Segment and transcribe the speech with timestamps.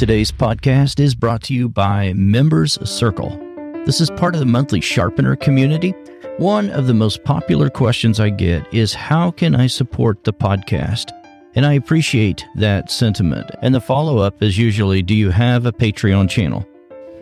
[0.00, 3.38] Today's podcast is brought to you by Members Circle.
[3.84, 5.90] This is part of the monthly Sharpener community.
[6.38, 11.10] One of the most popular questions I get is how can I support the podcast?
[11.54, 13.50] And I appreciate that sentiment.
[13.60, 16.66] And the follow up is usually do you have a Patreon channel?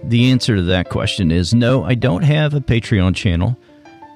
[0.04, 3.58] The answer to that question is no, I don't have a Patreon channel.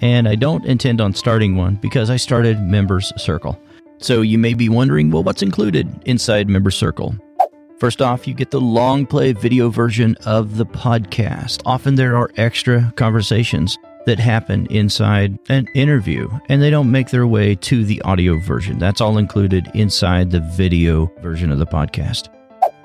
[0.00, 3.60] And I don't intend on starting one because I started Members Circle.
[3.98, 7.16] So you may be wondering, well, what's included inside Members Circle?
[7.82, 11.62] First off, you get the long play video version of the podcast.
[11.66, 17.26] Often there are extra conversations that happen inside an interview and they don't make their
[17.26, 18.78] way to the audio version.
[18.78, 22.28] That's all included inside the video version of the podcast.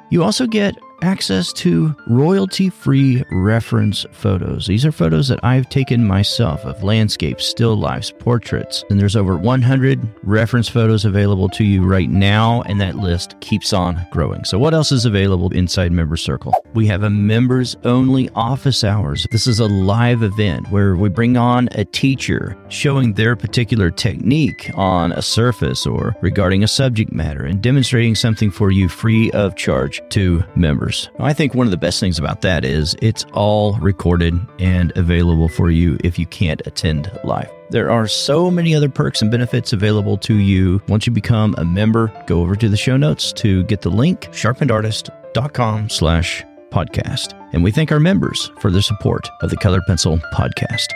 [0.09, 4.67] You also get access to royalty free reference photos.
[4.67, 9.37] These are photos that I've taken myself of landscapes, still lifes, portraits, and there's over
[9.37, 14.43] 100 reference photos available to you right now, and that list keeps on growing.
[14.43, 16.53] So, what else is available inside Member Circle?
[16.73, 19.27] We have a members only office hours.
[19.31, 24.71] This is a live event where we bring on a teacher showing their particular technique
[24.75, 29.55] on a surface or regarding a subject matter and demonstrating something for you free of
[29.55, 30.86] charge to members.
[31.19, 35.49] I think one of the best things about that is it's all recorded and available
[35.49, 37.49] for you if you can't attend live.
[37.69, 40.81] There are so many other perks and benefits available to you.
[40.87, 44.21] Once you become a member, go over to the show notes to get the link,
[44.31, 47.33] sharpenedartist.com slash podcast.
[47.53, 50.87] And we thank our members for their support of the Colored Pencil podcast.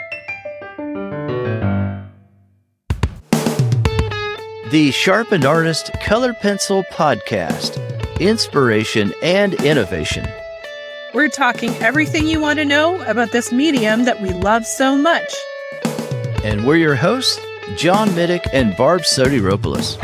[4.70, 10.26] The Sharpened Artist Color Pencil Podcast inspiration, and innovation.
[11.14, 15.34] We're talking everything you want to know about this medium that we love so much.
[16.42, 17.38] And we're your hosts,
[17.76, 19.96] John Middick and Barb Sotiropoulos.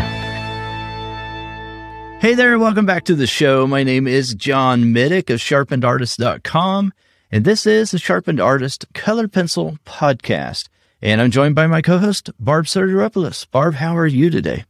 [2.20, 3.66] Hey there, welcome back to the show.
[3.66, 6.92] My name is John Middick of sharpenedartist.com,
[7.30, 10.68] and this is the Sharpened Artist Color Pencil Podcast.
[11.00, 13.48] And I'm joined by my co host, Barb Sotiropoulos.
[13.50, 14.64] Barb, how are you today?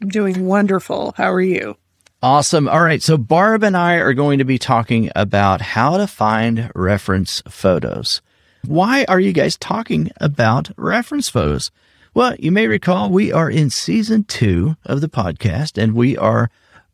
[0.00, 1.12] I'm doing wonderful.
[1.16, 1.76] How are you?
[2.24, 2.70] Awesome.
[2.70, 3.02] All right.
[3.02, 8.22] So Barb and I are going to be talking about how to find reference photos.
[8.66, 11.70] Why are you guys talking about reference photos?
[12.14, 16.48] Well, you may recall we are in season two of the podcast and we are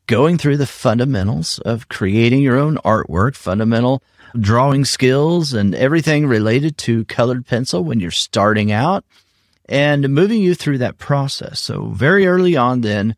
[0.08, 4.02] going through the fundamentals of creating your own artwork, fundamental
[4.36, 9.04] drawing skills and everything related to colored pencil when you're starting out
[9.66, 11.60] and moving you through that process.
[11.60, 13.14] So very early on, then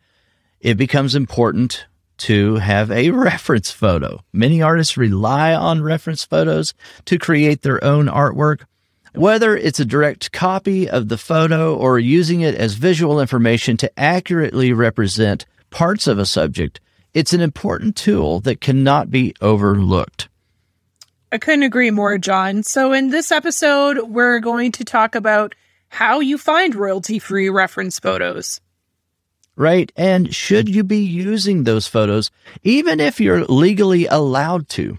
[0.60, 1.86] it becomes important
[2.18, 4.22] to have a reference photo.
[4.32, 6.74] Many artists rely on reference photos
[7.06, 8.64] to create their own artwork.
[9.14, 13.98] Whether it's a direct copy of the photo or using it as visual information to
[13.98, 16.80] accurately represent parts of a subject,
[17.12, 20.28] it's an important tool that cannot be overlooked.
[21.30, 22.62] I couldn't agree more, John.
[22.62, 25.54] So, in this episode, we're going to talk about
[25.88, 28.60] how you find royalty free reference photos
[29.56, 29.92] right?
[29.96, 32.30] And should you be using those photos,
[32.62, 34.98] even if you're legally allowed to?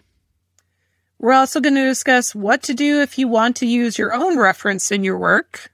[1.19, 4.37] We're also going to discuss what to do if you want to use your own
[4.37, 5.71] reference in your work.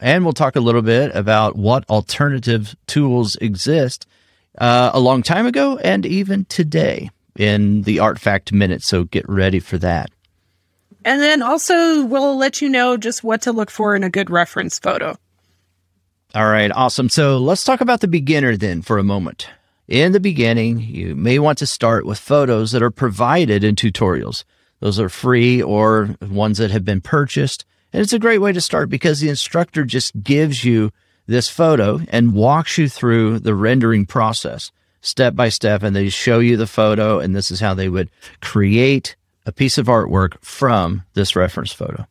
[0.00, 4.06] And we'll talk a little bit about what alternative tools exist
[4.58, 8.82] uh, a long time ago and even today in the Art Fact Minute.
[8.82, 10.10] So get ready for that.
[11.04, 14.30] And then also, we'll let you know just what to look for in a good
[14.30, 15.16] reference photo.
[16.34, 17.10] All right, awesome.
[17.10, 19.48] So let's talk about the beginner then for a moment.
[19.86, 24.44] In the beginning, you may want to start with photos that are provided in tutorials.
[24.80, 27.66] Those are free or ones that have been purchased.
[27.92, 30.90] And it's a great way to start because the instructor just gives you
[31.26, 34.72] this photo and walks you through the rendering process
[35.02, 35.82] step by step.
[35.82, 38.08] And they show you the photo, and this is how they would
[38.40, 42.06] create a piece of artwork from this reference photo.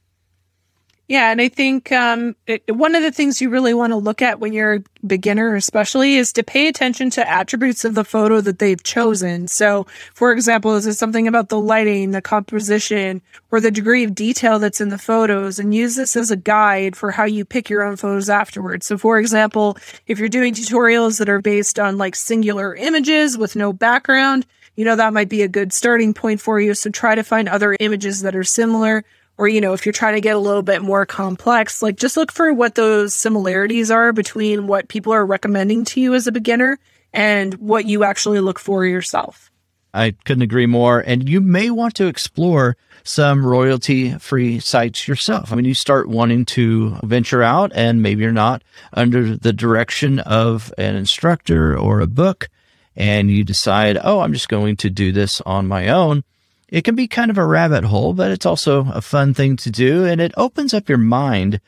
[1.08, 4.22] Yeah, and I think um, it, one of the things you really want to look
[4.22, 8.40] at when you're a beginner, especially, is to pay attention to attributes of the photo
[8.40, 9.50] that they've chosen.
[9.50, 13.22] So, for example, is it something about the lighting, the composition,
[13.52, 15.60] or the degree of detail that's in the photos?
[15.60, 18.86] And use this as a guide for how you pick your own photos afterwards.
[18.86, 19.78] So, for example,
[20.08, 24.46] if you're doing tutorials that are based on like singular images with no background,
[24.78, 26.74] you know, that might be a good starting point for you.
[26.74, 29.04] So, try to find other images that are similar
[29.42, 32.16] or you know if you're trying to get a little bit more complex like just
[32.16, 36.32] look for what those similarities are between what people are recommending to you as a
[36.32, 36.78] beginner
[37.12, 39.52] and what you actually look for yourself.
[39.94, 41.00] I couldn't agree more.
[41.00, 45.52] And you may want to explore some royalty free sites yourself.
[45.52, 48.64] I mean you start wanting to venture out and maybe you're not
[48.94, 52.48] under the direction of an instructor or a book
[52.96, 56.24] and you decide, oh, I'm just going to do this on my own,
[56.72, 59.70] it can be kind of a rabbit hole, but it's also a fun thing to
[59.70, 60.06] do.
[60.06, 61.60] And it opens up your mind,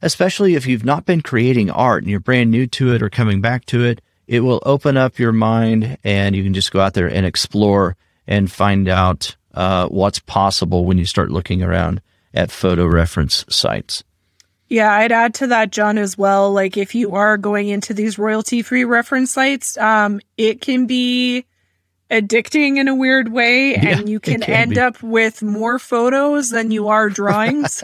[0.00, 3.40] especially if you've not been creating art and you're brand new to it or coming
[3.40, 4.00] back to it.
[4.28, 7.96] It will open up your mind and you can just go out there and explore
[8.26, 12.00] and find out uh, what's possible when you start looking around
[12.32, 14.04] at photo reference sites.
[14.68, 16.52] Yeah, I'd add to that, John, as well.
[16.52, 21.44] Like if you are going into these royalty free reference sites, um, it can be
[22.12, 24.80] addicting in a weird way yeah, and you can, can end be.
[24.80, 27.82] up with more photos than you are drawings.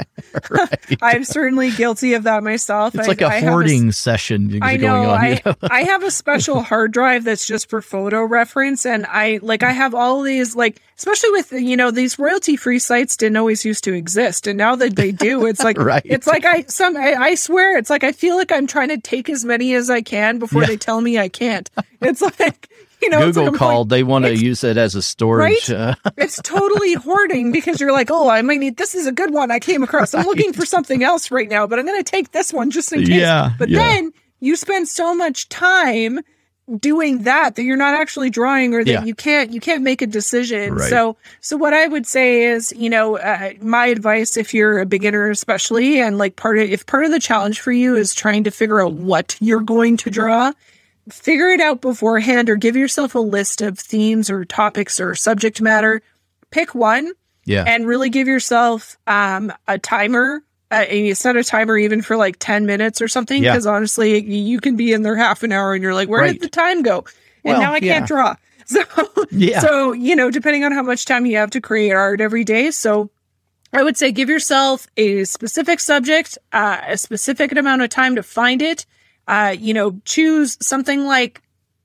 [1.02, 2.94] I'm certainly guilty of that myself.
[2.94, 5.54] It's I, like a I hoarding a, session I know, on, I, know?
[5.62, 9.72] I have a special hard drive that's just for photo reference and I like I
[9.72, 13.84] have all these like especially with you know these royalty free sites didn't always used
[13.84, 16.02] to exist and now that they do it's like right.
[16.04, 18.98] it's like I some I, I, swear it's like I feel like I'm trying to
[18.98, 20.68] take as many as I can before yeah.
[20.68, 21.70] they tell me I can't.
[22.00, 22.68] It's like
[23.02, 23.88] you know, Google like called.
[23.88, 25.68] They want to use it as a storage.
[25.68, 25.70] Right?
[25.70, 28.76] Uh, it's totally hoarding because you're like, oh, I might need.
[28.76, 30.14] This is a good one I came across.
[30.14, 32.92] I'm looking for something else right now, but I'm going to take this one just
[32.92, 33.08] in case.
[33.10, 33.78] Yeah, but yeah.
[33.78, 36.20] then you spend so much time
[36.76, 39.04] doing that that you're not actually drawing or that yeah.
[39.04, 40.90] you can't you can't make a decision right.
[40.90, 44.84] so so what i would say is you know uh, my advice if you're a
[44.84, 48.44] beginner especially and like part of if part of the challenge for you is trying
[48.44, 50.52] to figure out what you're going to draw
[51.10, 55.60] figure it out beforehand or give yourself a list of themes or topics or subject
[55.60, 56.02] matter.
[56.50, 57.12] Pick one.
[57.44, 57.64] Yeah.
[57.66, 60.42] And really give yourself um, a timer.
[60.70, 63.40] Uh, and you set a timer even for like 10 minutes or something.
[63.40, 63.72] Because yeah.
[63.72, 66.32] honestly, you can be in there half an hour and you're like, where right.
[66.32, 66.98] did the time go?
[67.44, 68.36] And well, now I can't draw.
[68.68, 68.84] So,
[69.30, 69.60] yeah.
[69.60, 72.70] so, you know, depending on how much time you have to create art every day.
[72.70, 73.08] So,
[73.72, 78.22] I would say give yourself a specific subject, uh, a specific amount of time to
[78.22, 78.86] find it,
[79.28, 81.42] uh, you know, choose something like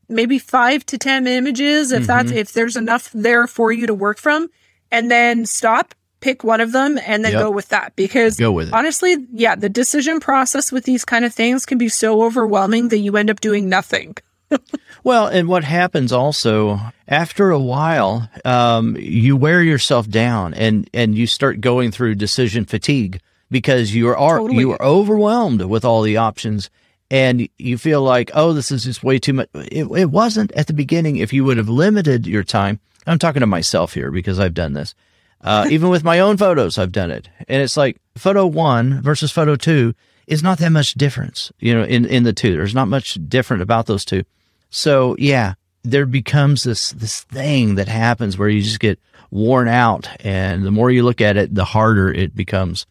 [0.08, 2.08] maybe five to 10 images if mm-hmm.
[2.08, 4.50] that's, if there's enough there for you to work from,
[4.92, 7.42] and then stop, pick one of them, and then yep.
[7.42, 7.96] go with that.
[7.98, 8.74] Because go with it.
[8.74, 13.00] honestly, yeah, the decision process with these kind of things can be so overwhelming that
[13.00, 14.16] you end up doing nothing.
[15.04, 21.16] well, and what happens also after a while, um, you wear yourself down and and
[21.16, 23.20] you start going through decision fatigue
[23.52, 24.60] because you are totally.
[24.60, 26.70] you are overwhelmed with all the options
[27.14, 29.48] and you feel like, oh, this is just way too much.
[29.54, 31.18] It, it wasn't at the beginning.
[31.18, 34.74] If you would have limited your time, I'm talking to myself here because I've done
[34.74, 34.96] this.
[35.40, 37.30] Uh, even with my own photos, I've done it.
[37.48, 39.94] And it's like photo one versus photo two
[40.26, 42.54] is not that much difference, you know, in, in the two.
[42.54, 44.24] There's not much different about those two.
[44.72, 49.00] So yeah, there becomes this, this thing that happens where you just get
[49.30, 50.10] worn out.
[50.26, 52.88] And the more you look at it, the harder it becomes.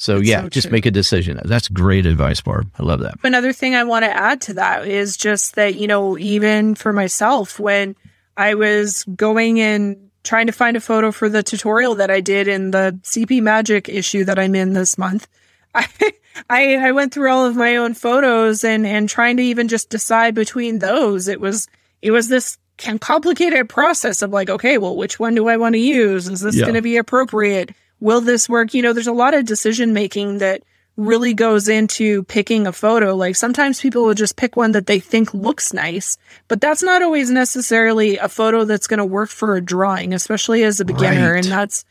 [0.00, 1.38] So That's yeah, so just make a decision.
[1.44, 2.70] That's great advice, Barb.
[2.78, 3.16] I love that.
[3.22, 6.90] Another thing I want to add to that is just that, you know, even for
[6.90, 7.96] myself, when
[8.34, 12.48] I was going and trying to find a photo for the tutorial that I did
[12.48, 15.28] in the CP Magic issue that I'm in this month,
[15.74, 15.86] I,
[16.48, 19.90] I, I went through all of my own photos and and trying to even just
[19.90, 21.28] decide between those.
[21.28, 21.68] It was
[22.00, 25.78] it was this complicated process of like, okay, well, which one do I want to
[25.78, 26.26] use?
[26.26, 26.62] Is this yeah.
[26.62, 27.72] going to be appropriate?
[28.00, 28.74] Will this work?
[28.74, 30.62] You know, there's a lot of decision making that
[30.96, 33.14] really goes into picking a photo.
[33.14, 36.18] Like sometimes people will just pick one that they think looks nice,
[36.48, 40.62] but that's not always necessarily a photo that's going to work for a drawing, especially
[40.64, 41.32] as a beginner.
[41.32, 41.44] Right.
[41.44, 41.84] And that's,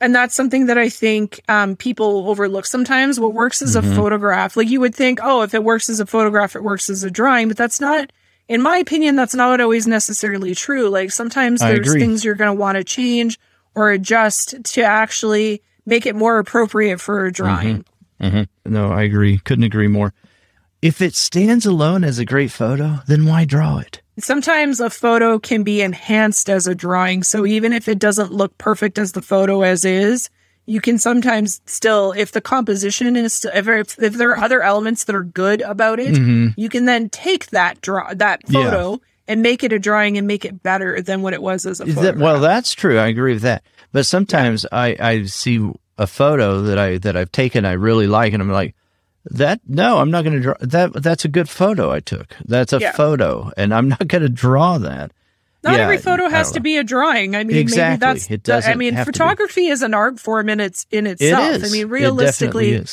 [0.00, 3.18] and that's something that I think um, people overlook sometimes.
[3.18, 3.92] What works as mm-hmm.
[3.92, 6.90] a photograph, like you would think, oh, if it works as a photograph, it works
[6.90, 8.12] as a drawing, but that's not,
[8.48, 10.88] in my opinion, that's not always necessarily true.
[10.88, 13.38] Like sometimes there's things you're going to want to change
[13.74, 17.84] or adjust to actually make it more appropriate for a drawing.
[18.20, 18.36] Mm-hmm.
[18.36, 18.72] Mm-hmm.
[18.72, 19.38] No, I agree.
[19.38, 20.14] Couldn't agree more.
[20.80, 24.02] If it stands alone as a great photo, then why draw it?
[24.18, 27.22] Sometimes a photo can be enhanced as a drawing.
[27.22, 30.28] So even if it doesn't look perfect as the photo as is,
[30.66, 35.16] you can sometimes still, if the composition is, if, if there are other elements that
[35.16, 36.48] are good about it, mm-hmm.
[36.56, 38.98] you can then take that draw, that photo yeah
[39.28, 41.86] and make it a drawing and make it better than what it was as a
[41.86, 42.00] photo.
[42.00, 42.98] That, well, that's true.
[42.98, 43.62] I agree with that.
[43.92, 44.78] But sometimes yeah.
[44.78, 48.50] I, I see a photo that I that I've taken I really like, and I'm
[48.50, 48.74] like,
[49.26, 50.92] that no, I'm not going to draw that.
[50.94, 52.34] That's a good photo I took.
[52.44, 52.92] That's a yeah.
[52.92, 55.12] photo, and I'm not going to draw that.
[55.62, 57.36] Not yeah, every photo has to be a drawing.
[57.36, 58.06] I mean, exactly.
[58.06, 58.30] maybe that's.
[58.30, 61.54] It doesn't I mean, photography is an art form in its in itself.
[61.54, 61.72] It is.
[61.72, 62.84] I mean, realistically,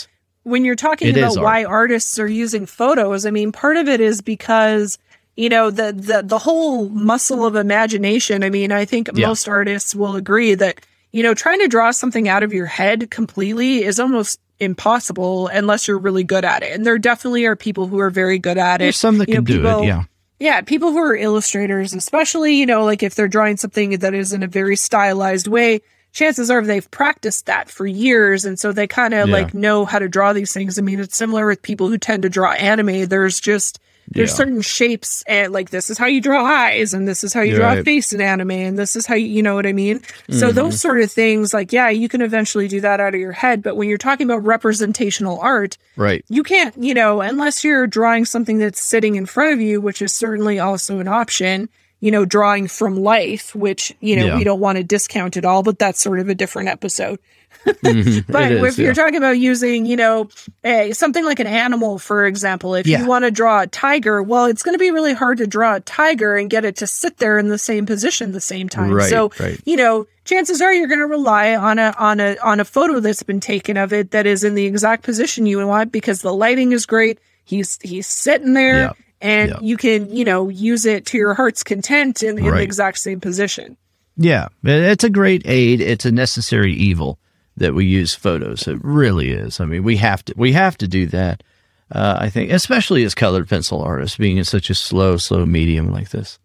[0.44, 4.02] when you're talking it about why artists are using photos, I mean, part of it
[4.02, 5.00] is because
[5.40, 9.28] you know the the the whole muscle of imagination i mean i think yeah.
[9.28, 10.82] most artists will agree that
[11.12, 15.88] you know trying to draw something out of your head completely is almost impossible unless
[15.88, 18.82] you're really good at it and there definitely are people who are very good at
[18.82, 20.04] it There's some that you can know, do people, it yeah
[20.40, 24.32] Yeah, people who are illustrators, especially, you know, like if they're drawing something that is
[24.32, 25.82] in a very stylized way,
[26.14, 28.46] chances are they've practiced that for years.
[28.46, 29.36] And so they kind of Yeah.
[29.36, 30.80] like know how to draw these things.
[30.80, 33.08] I mean, it's similar with people who tend to draw anime.
[33.08, 33.80] There's just,
[34.12, 34.36] there's Yeah.
[34.36, 37.56] certain shapes and like this is how you draw eyes and this is how you
[37.56, 40.02] draw a face in anime and this is how you, you know what I mean?
[40.30, 40.56] So Mm-hmm.
[40.56, 43.62] those sort of things, like, yeah, you can eventually do that out of your head.
[43.62, 46.24] But when you're talking about representational art, Right.
[46.30, 50.02] you can't, you know, unless you're drawing something that's sitting in front of you, which
[50.02, 51.70] is certainly also an option,
[52.02, 54.38] you know, drawing from life, which, you know, Yeah.
[54.38, 57.20] we don't want to discount at all, but that's sort of a different episode.
[57.66, 58.26] Mhm.
[58.32, 60.30] But is, if you're talking about using, you know,
[60.64, 63.02] a, something like an animal, for example, if Yeah.
[63.02, 65.76] you want to draw a tiger, well, it's going to be really hard to draw
[65.76, 68.92] a tiger and get it to sit there in the same position the same time.
[68.92, 69.60] Right, so, right.
[69.66, 73.00] you know, chances are you're going to rely on a on a on a photo
[73.00, 76.34] that's been taken of it that is in the exact position you want because the
[76.34, 77.20] lighting is great.
[77.44, 78.78] He's he's sitting there.
[78.78, 78.92] Yeah.
[79.22, 83.00] And you can, you know, use it to your heart's content in, in the exact
[83.00, 83.76] same position.
[84.16, 85.82] Yeah, it's a great aid.
[85.82, 87.20] It's a necessary evil
[87.60, 88.68] that we use photos.
[88.68, 89.60] It really is.
[89.60, 91.44] I mean, we have to we have to do that.
[91.92, 95.92] Uh, I think, especially as colored pencil artists, being in such a slow, slow medium
[95.92, 96.38] like this.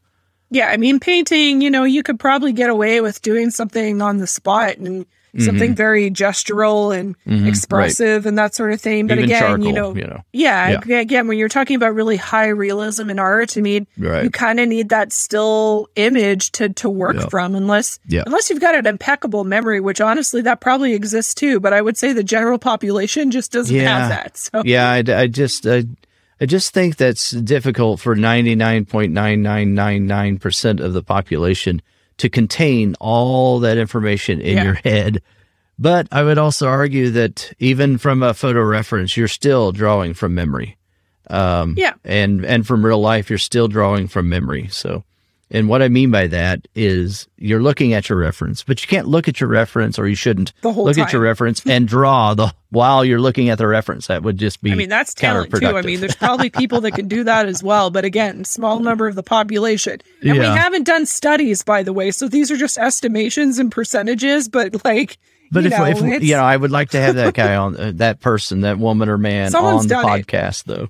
[0.50, 4.18] Yeah, I mean, painting, you know, you could probably get away with doing something on
[4.18, 5.04] the spot and
[5.38, 7.16] something very gestural and
[7.48, 9.06] expressive and that sort of thing.
[9.06, 9.24] But Mm-hmm.
[9.24, 10.24] Even again, charcoal, you know, you know.
[10.32, 14.24] yeah, ag- again, when you're talking about really high realism in art, I mean, Right.
[14.24, 17.26] you kind of need that still image to to work Yeah.
[17.28, 18.22] from, unless Yeah.
[18.26, 21.60] unless you've got an impeccable memory, which honestly that probably exists too.
[21.60, 23.98] But I would say the general population just doesn't Yeah.
[23.98, 24.36] have that.
[24.36, 25.84] So yeah, I, I just I,
[26.40, 30.92] I just think that's difficult for ninety nine point nine nine nine nine percent of
[30.92, 31.80] the population
[32.18, 34.64] to contain all that information in Yeah.
[34.64, 35.22] your head.
[35.78, 40.34] But I would also argue that even from a photo reference, you're still drawing from
[40.34, 40.76] memory.
[41.28, 41.94] Um, Yeah.
[42.04, 44.68] and and from real life, you're still drawing from memory.
[44.70, 45.02] So,
[45.50, 49.06] and what I mean by that is you're looking at your reference, but you can't
[49.06, 52.34] look at your reference, or you shouldn't The whole look at your reference and draw
[52.34, 54.08] the while you're looking at the reference.
[54.08, 54.72] That would just be.
[54.72, 55.76] I mean, that's talent too.
[55.76, 57.90] I mean, there's probably people that can do that as well.
[57.90, 60.00] But again, small number of the population.
[60.22, 62.10] And we haven't done studies, by the way.
[62.10, 64.48] So these are just estimations and percentages.
[64.48, 65.18] But like,
[65.50, 67.92] But if, know, if you know, I would like to have that guy on, uh,
[67.96, 70.26] that person, that woman or man on the done it.
[70.26, 70.88] podcast, though.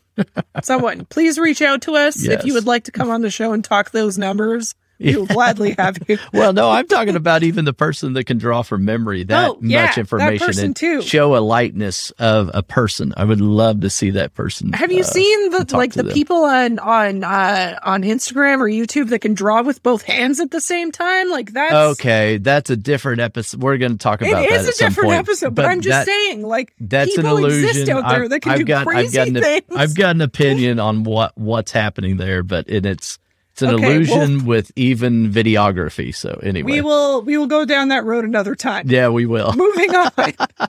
[0.62, 3.52] someone, please reach out to us if you would like to come on the show
[3.52, 4.74] and talk those numbers.
[4.98, 6.18] We will gladly have you.
[6.32, 9.58] Well, no, I'm talking about even the person that can draw from memory that Oh,
[9.62, 11.02] yeah, much information person and too.
[11.02, 13.12] show a likeness of a person.
[13.16, 14.72] I would love to see that person.
[14.72, 16.12] Have you uh, seen the like the them.
[16.12, 20.50] people on on uh, on Instagram or YouTube that can draw with both hands at
[20.50, 21.30] the same time?
[21.30, 23.62] Like that's Okay, that's a different episode.
[23.62, 25.18] We're going to talk It about that is a different point.
[25.20, 27.68] episode, but, I'm just that- saying, like That's an people illusion.
[27.68, 29.64] exist out there I've- that can I've do got, crazy I've got an, things.
[29.76, 33.18] I've got an opinion on what what's happening there, but and it's
[33.54, 36.12] it's an Okay, illusion with even videography.
[36.12, 38.90] So anyway, we will we will go down that road another time.
[38.90, 39.52] yeah, we will.
[39.56, 40.10] Moving on.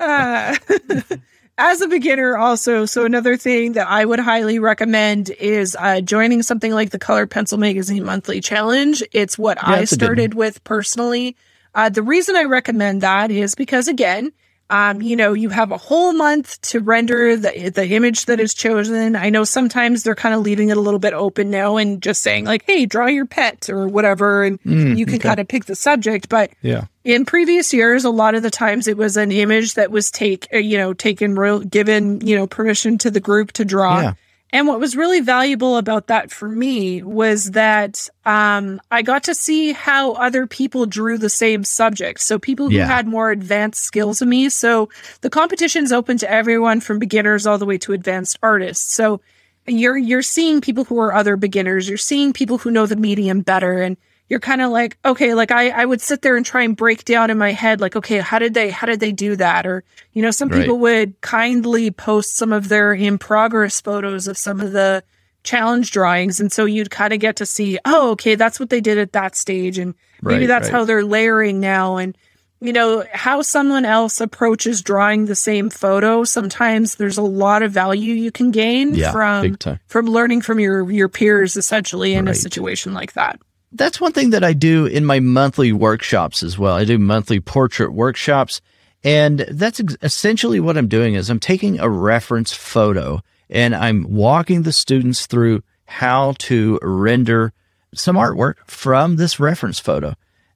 [0.00, 0.56] uh,
[1.58, 6.42] as a beginner, also, so another thing that I would highly recommend is uh, joining
[6.42, 9.00] something like the Color Pencil Magazine Monthly Challenge.
[9.12, 9.86] It's what I good one.
[9.86, 11.36] started with personally.
[11.76, 14.32] Uh, the reason I recommend that is because, again,
[14.70, 18.54] um, you know, you have a whole month to render the the image that is
[18.54, 19.14] chosen.
[19.14, 22.22] I know sometimes they're kind of leaving it a little bit open now and just
[22.22, 25.66] saying like, "Hey, draw your pet" or whatever, and Mm, you can kind of pick
[25.66, 26.28] the subject.
[26.28, 26.84] But Yeah.
[27.04, 30.48] in previous years, a lot of the times it was an image that was take,
[30.52, 34.00] uh, you know, taken real, given, you know, permission to the group to draw.
[34.00, 34.12] Yeah.
[34.54, 39.34] And what was really valuable about that for me was that um, I got to
[39.34, 42.20] see how other people drew the same subject.
[42.20, 42.86] So people who Yeah.
[42.86, 44.48] had more advanced skills than me.
[44.48, 44.88] So
[45.22, 48.94] the competition's open to everyone from beginners all the way to advanced artists.
[48.94, 49.20] So
[49.66, 51.88] you're you're seeing people who are other beginners.
[51.88, 53.96] You're seeing people who know the medium better, and
[54.28, 57.04] you're kind of like, okay, like I I would sit there and try and break
[57.04, 59.66] down in my head, like, okay, how did they how did they do that?
[59.66, 60.62] Or you know, some Right.
[60.62, 65.02] people would kindly post some of their in progress photos of some of the
[65.42, 68.80] challenge drawings, and so you'd kind of get to see, oh, okay, that's what they
[68.80, 70.72] did at that stage, and maybe Right, that's right.
[70.72, 72.16] how they're layering now, and
[72.60, 77.72] you know how someone else approaches drawing the same photo sometimes there's a lot of
[77.72, 82.34] value you can gain Yeah, from from learning from your your peers essentially in a
[82.34, 83.38] situation like that
[83.74, 86.76] That's one thing that I do in my monthly workshops as well.
[86.76, 88.60] I do monthly portrait workshops,
[89.02, 94.06] and that's ex- essentially what I'm doing is I'm taking a reference photo and I'm
[94.08, 97.52] walking the students through how to render
[97.92, 100.14] some artwork from this reference photo.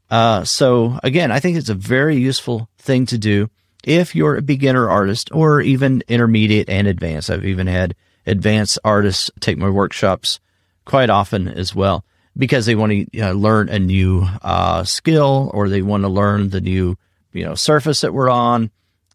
[0.09, 3.51] Uh, so again, I think it's a very useful thing to do
[3.83, 7.31] if you're a beginner artist or even intermediate and advanced.
[7.31, 7.97] I've even had
[8.27, 10.39] advanced artists take my workshops
[10.85, 12.05] quite often as well
[12.39, 16.51] because they want to uh, learn a new uh, skill or they want to learn
[16.51, 16.97] the new
[17.33, 18.71] you know surface that we're on.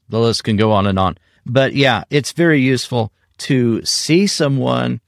[0.10, 1.18] The list can go on and on.
[1.46, 5.02] But yeah, it's very useful to see someone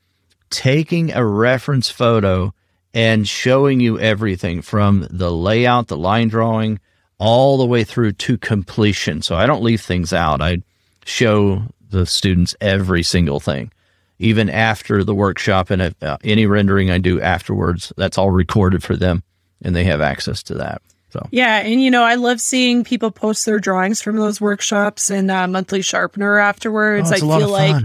[0.50, 2.54] taking a reference photo
[2.94, 6.80] and showing you everything from the layout, the line drawing,
[7.18, 9.22] all the way through to completion.
[9.22, 10.42] So I don't leave things out.
[10.42, 10.62] I
[11.06, 13.72] show the students every single thing,
[14.20, 17.92] even after the workshop and if, uh, any rendering I do afterwards.
[17.98, 19.24] That's all recorded for them,
[19.62, 20.82] and they have access to that.
[21.12, 25.10] So yeah, and you know I love seeing people post their drawings from those workshops
[25.10, 27.12] and uh, monthly sharpener afterwards.
[27.12, 27.84] Oh, I feel like.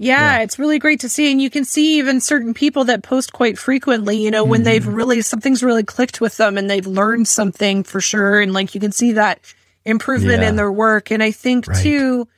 [0.00, 1.32] Yeah, yeah, it's really great to see.
[1.32, 4.64] And you can see even certain people that post quite frequently, you know, when mm-hmm.
[4.66, 8.40] they've really, something's really clicked with them and they've learned something for sure.
[8.40, 9.40] And like you can see that
[9.84, 10.50] improvement yeah.
[10.50, 11.10] in their work.
[11.10, 11.82] And I think right.
[11.82, 12.28] too,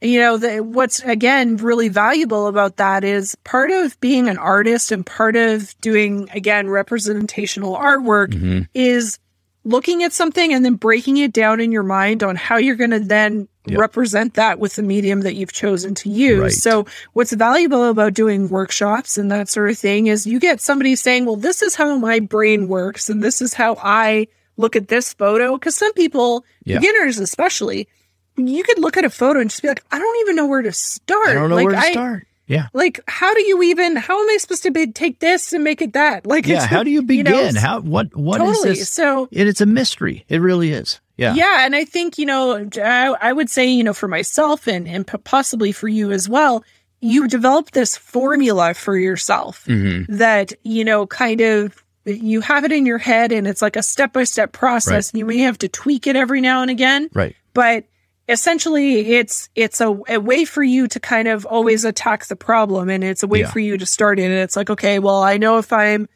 [0.00, 4.92] you know, the, what's again really valuable about that is part of being an artist
[4.92, 8.62] and part of doing, again, representational artwork mm-hmm.
[8.74, 9.18] is
[9.64, 12.90] looking at something and then breaking it down in your mind on how you're going
[12.90, 13.78] to then yep.
[13.80, 16.40] represent that with the medium that you've chosen to use.
[16.40, 16.52] Right.
[16.52, 20.94] So, what's valuable about doing workshops and that sort of thing is you get somebody
[20.94, 24.88] saying, Well, this is how my brain works, and this is how I look at
[24.88, 25.54] this photo.
[25.54, 26.78] Because some people, yeah.
[26.78, 27.88] beginners especially,
[28.36, 30.62] you could look at a photo and just be like, I don't even know where
[30.62, 31.28] to start.
[31.28, 32.26] I don't know like, where to I, start.
[32.46, 32.68] Yeah.
[32.72, 33.96] Like, how do you even?
[33.96, 36.26] How am I supposed to be, take this and make it that?
[36.36, 36.66] Like, yeah.
[36.66, 37.26] How do you begin?
[37.34, 37.80] You know, how?
[37.80, 38.14] What?
[38.14, 38.70] What totally.
[38.70, 38.90] is this?
[38.90, 40.24] So it, it's a mystery.
[40.28, 41.00] It really is.
[41.16, 41.34] Yeah.
[41.34, 44.86] Yeah, and I think you know, I, I would say you know, for myself and
[44.86, 46.62] and possibly for you as well,
[47.00, 50.14] you develop this formula for yourself mm-hmm.
[50.14, 53.82] that you know, kind of you have it in your head, and it's like a
[53.82, 55.12] step by step process.
[55.12, 55.18] Right.
[55.18, 57.34] You may have to tweak it every now and again, right?
[57.54, 57.84] But
[58.28, 62.90] essentially it's it's a, a, way for you to kind of always attack the problem
[62.90, 63.50] and it's a way yeah.
[63.50, 66.08] for you to start in and it's like okay well i know if i'm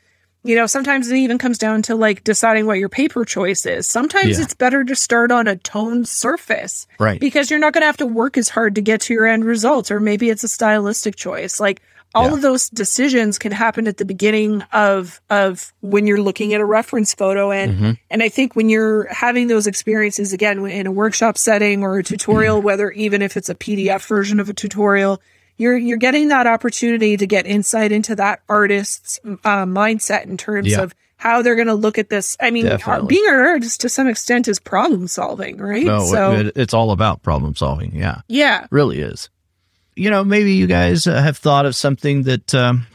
[0.43, 3.89] you know sometimes it even comes down to like deciding what your paper choice is
[3.89, 4.45] sometimes yeah.
[4.45, 7.97] it's better to start on a toned surface right because you're not going to have
[7.97, 11.15] to work as hard to get to your end results or maybe it's a stylistic
[11.15, 11.81] choice like
[12.15, 12.35] all yeah.
[12.35, 16.65] of those decisions can happen at the beginning of of when you're looking at a
[16.65, 17.91] reference photo and mm-hmm.
[18.11, 22.03] and I think when you're having those experiences again in a workshop setting or a
[22.03, 22.67] tutorial mm-hmm.
[22.67, 25.21] whether even if it's a PDF version of a tutorial
[25.57, 30.69] you're you're getting that opportunity to get insight into that artist's uh, mindset in terms
[30.69, 30.83] yeah.
[30.83, 32.35] of how they're going to look at this.
[32.41, 32.65] I mean,
[33.07, 35.85] being an artist to some extent is problem solving, right?
[35.85, 37.95] No, so, it, it's all about problem solving.
[37.95, 39.29] Yeah, yeah, really is
[39.97, 42.87] you know, maybe you guys uh, have thought of something that um,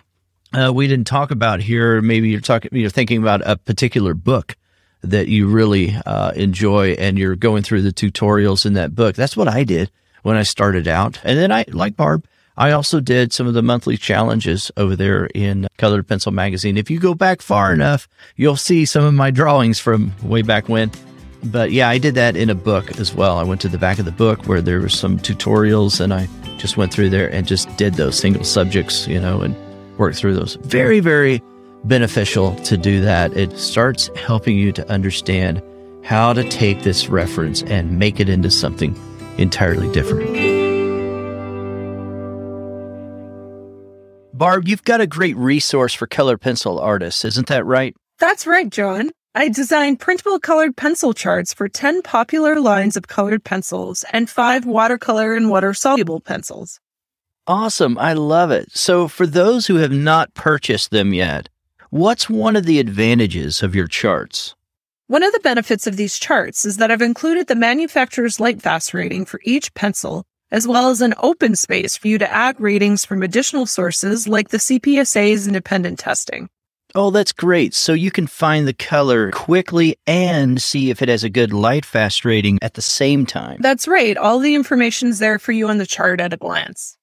[0.53, 2.01] uh, we didn't talk about here.
[2.01, 4.55] Maybe you're talking, you're thinking about a particular book
[5.01, 9.15] that you really uh, enjoy, and you're going through the tutorials in that book.
[9.15, 9.91] That's what I did
[10.23, 12.25] when I started out, and then I, like Barb,
[12.57, 16.77] I also did some of the monthly challenges over there in Colored Pencil Magazine.
[16.77, 20.69] If you go back far enough, you'll see some of my drawings from way back
[20.69, 20.89] when.
[21.43, 23.37] But yeah, I did that in a book as well.
[23.37, 26.27] I went to the back of the book where there were some tutorials and I
[26.57, 29.55] just went through there and just did those single subjects, you know, and
[29.97, 30.55] worked through those.
[30.55, 31.41] Very, very
[31.83, 33.35] beneficial to do that.
[33.35, 35.61] It starts helping you to understand
[36.03, 38.95] how to take this reference and make it into something
[39.37, 40.55] entirely different.
[44.33, 47.95] Barb, you've got a great resource for color pencil artists, isn't that right?
[48.19, 49.11] That's right, John.
[49.37, 54.65] I designed printable colored pencil charts for 10 popular lines of colored pencils and five
[54.65, 56.79] watercolor and water soluble pencils.
[57.45, 57.97] Awesome.
[57.97, 58.71] I love it.
[58.71, 61.49] So, for those who have not purchased them yet,
[61.89, 64.55] what's one of the advantages of your charts?
[65.07, 69.25] One of the benefits of these charts is that I've included the manufacturer's Lightfast rating
[69.25, 73.21] for each pencil, as well as an open space for you to add ratings from
[73.21, 76.47] additional sources like the CPSA's independent testing.
[76.95, 77.73] Oh, that's great.
[77.73, 81.85] So you can find the color quickly and see if it has a good light
[81.85, 83.57] fast rating at the same time.
[83.59, 84.15] That's right.
[84.15, 86.97] All the information's there for you on the chart at a glance.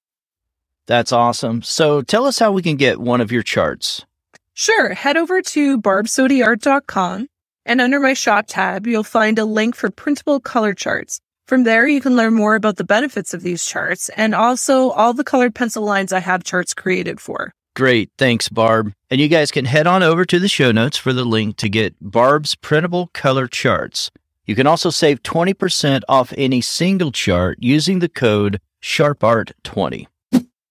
[0.87, 1.61] That's awesome.
[1.61, 4.07] So tell us how we can get one of your charts.
[4.55, 4.94] Sure.
[4.94, 7.28] Head over to barbsodyart.com
[7.66, 11.20] and under my shop tab, you'll find a link for printable color charts.
[11.46, 15.12] From there, you can learn more about the benefits of these charts and also all
[15.12, 17.52] the colored pencil lines I have charts created for.
[17.74, 18.11] Great.
[18.18, 18.92] Thanks, Barb.
[19.11, 21.68] And you guys can head on over to the show notes for the link to
[21.68, 24.11] get Barb's printable color charts.
[24.44, 30.06] You can also save 20% off any single chart using the code SharpArt20.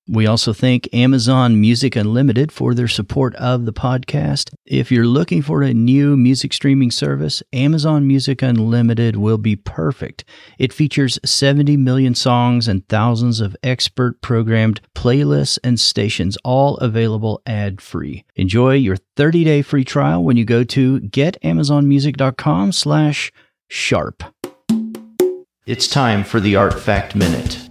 [0.07, 4.51] We also thank Amazon Music Unlimited for their support of the podcast.
[4.65, 10.25] If you're looking for a new music streaming service, Amazon Music Unlimited will be perfect.
[10.57, 17.41] It features 70 million songs and thousands of expert programmed playlists and stations, all available
[17.45, 18.25] ad free.
[18.35, 23.31] Enjoy your 30 day free trial when you go to getamazonmusic.com slash
[23.67, 24.23] sharp.
[25.67, 27.70] It's time for the Art Fact Minute.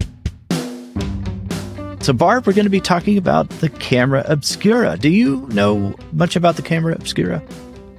[2.01, 4.97] So, Barb, we're going to be talking about the camera obscura.
[4.97, 7.43] Do you know much about the camera obscura?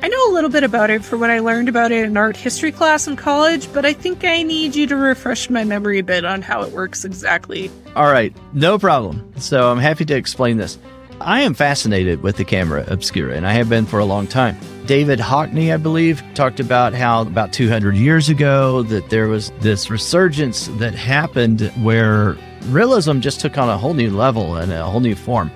[0.00, 2.36] I know a little bit about it for what I learned about it in art
[2.36, 6.02] history class in college, but I think I need you to refresh my memory a
[6.02, 7.70] bit on how it works exactly.
[7.94, 9.32] All right, no problem.
[9.36, 10.78] So, I'm happy to explain this.
[11.20, 14.56] I am fascinated with the camera obscura, and I have been for a long time.
[14.84, 19.90] David Hockney, I believe, talked about how about 200 years ago that there was this
[19.90, 22.36] resurgence that happened where
[22.68, 25.51] realism just took on a whole new level and a whole new form.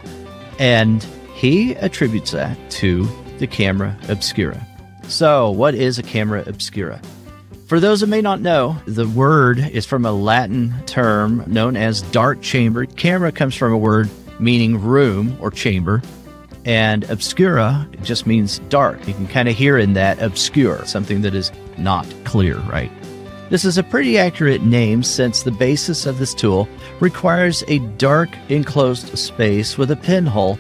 [0.59, 1.03] And
[1.35, 4.66] he attributes that to the camera obscura.
[5.09, 7.01] So, what is a camera obscura?
[7.66, 12.03] For those that may not know, the word is from a Latin term known as
[12.03, 12.87] dark chamber.
[12.87, 16.01] Camera comes from a word meaning room or chamber,
[16.64, 19.07] and obscura just means dark.
[19.07, 22.90] You can kind of hear in that obscure, something that is not clear, right?
[23.48, 28.28] This is a pretty accurate name since the basis of this tool requires a dark
[28.48, 30.59] enclosed space with a pinhole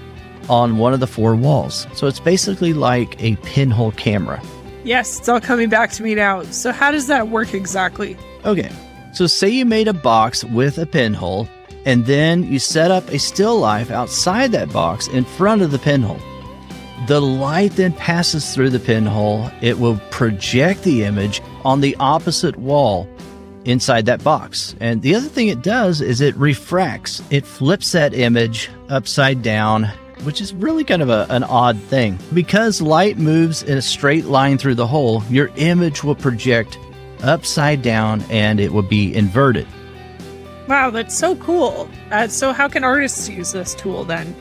[0.48, 1.88] on one of the four walls.
[1.94, 4.40] So it's basically like a pinhole camera.
[4.84, 6.44] Yes, it's all coming back to me now.
[6.44, 8.16] So, how does that work exactly?
[8.44, 8.70] Okay,
[9.12, 11.48] so say you made a box with a pinhole,
[11.84, 15.80] and then you set up a still life outside that box in front of the
[15.80, 16.20] pinhole.
[17.08, 19.50] The light then passes through the pinhole.
[19.60, 23.08] It will project the image on the opposite wall
[23.64, 24.76] inside that box.
[24.80, 29.84] And the other thing it does is it refracts, it flips that image upside down,
[30.22, 32.20] which is really kind of a, an odd thing.
[32.32, 36.78] Because light moves in a straight line through the hole, your image will project
[37.24, 39.66] upside down and it will be inverted.
[40.68, 41.88] Wow, that's so cool.
[42.12, 44.34] Uh, so, how can artists use this tool then?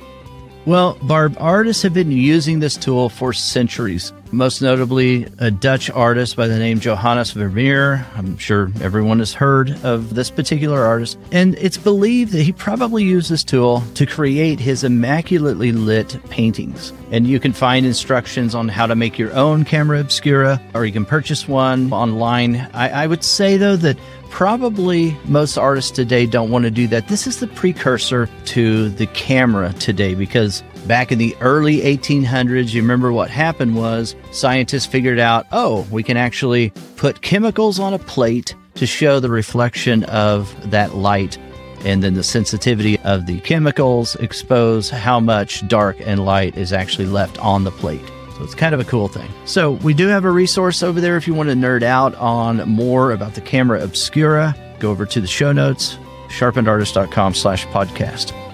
[0.65, 4.11] Well, Barb, artists have been using this tool for centuries.
[4.35, 8.05] Most notably, a Dutch artist by the name Johannes Vermeer.
[8.15, 11.17] I'm sure everyone has heard of this particular artist.
[11.31, 16.91] And it's believed that he probably used this tool to create his immaculately lit paintings.
[17.11, 20.91] And you can find instructions on how to make your own camera obscura, or you
[20.91, 22.57] can purchase one online.
[22.73, 23.97] I, I would say, though, that
[24.31, 27.07] probably most artists today don't want to do that.
[27.07, 32.81] This is the precursor to the camera today because back in the early 1800s, you
[32.81, 37.99] remember what happened was scientists figured out, oh, we can actually put chemicals on a
[37.99, 41.37] plate to show the reflection of that light.
[41.83, 47.05] And then the sensitivity of the chemicals expose how much dark and light is actually
[47.05, 48.05] left on the plate.
[48.37, 49.29] So it's kind of a cool thing.
[49.45, 52.67] So we do have a resource over there if you want to nerd out on
[52.67, 54.55] more about the camera obscura.
[54.79, 58.44] Go over to the show notes, sharpenedartist.com slash podcast.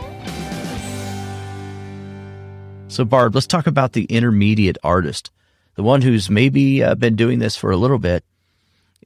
[2.92, 5.32] So Barb, let's talk about the intermediate artist,
[5.76, 8.24] the one who's maybe uh, been doing this for a little bit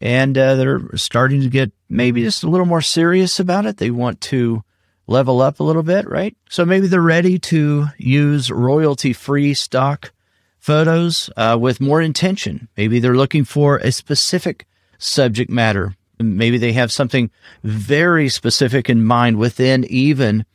[0.01, 3.77] and uh, they're starting to get maybe just a little more serious about it.
[3.77, 4.63] They want to
[5.07, 6.35] level up a little bit, right?
[6.49, 10.11] So maybe they're ready to use royalty free stock
[10.59, 12.67] photos uh, with more intention.
[12.75, 14.65] Maybe they're looking for a specific
[14.97, 15.95] subject matter.
[16.19, 17.29] Maybe they have something
[17.63, 20.45] very specific in mind within even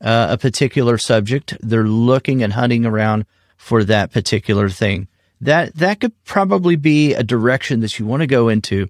[0.00, 1.56] uh, a particular subject.
[1.60, 5.08] They're looking and hunting around for that particular thing.
[5.40, 8.88] That that could probably be a direction that you want to go into,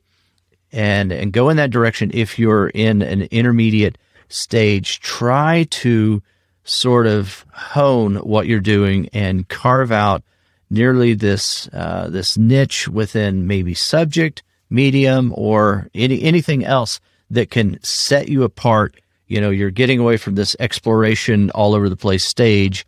[0.73, 5.01] and and go in that direction if you're in an intermediate stage.
[5.01, 6.23] Try to
[6.65, 10.23] sort of hone what you're doing and carve out
[10.71, 17.81] nearly this uh, this niche within maybe subject, medium, or any anything else that can
[17.83, 18.95] set you apart.
[19.31, 22.85] You know, you're getting away from this exploration all over the place stage,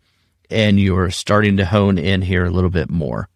[0.49, 3.29] and you're starting to hone in here a little bit more.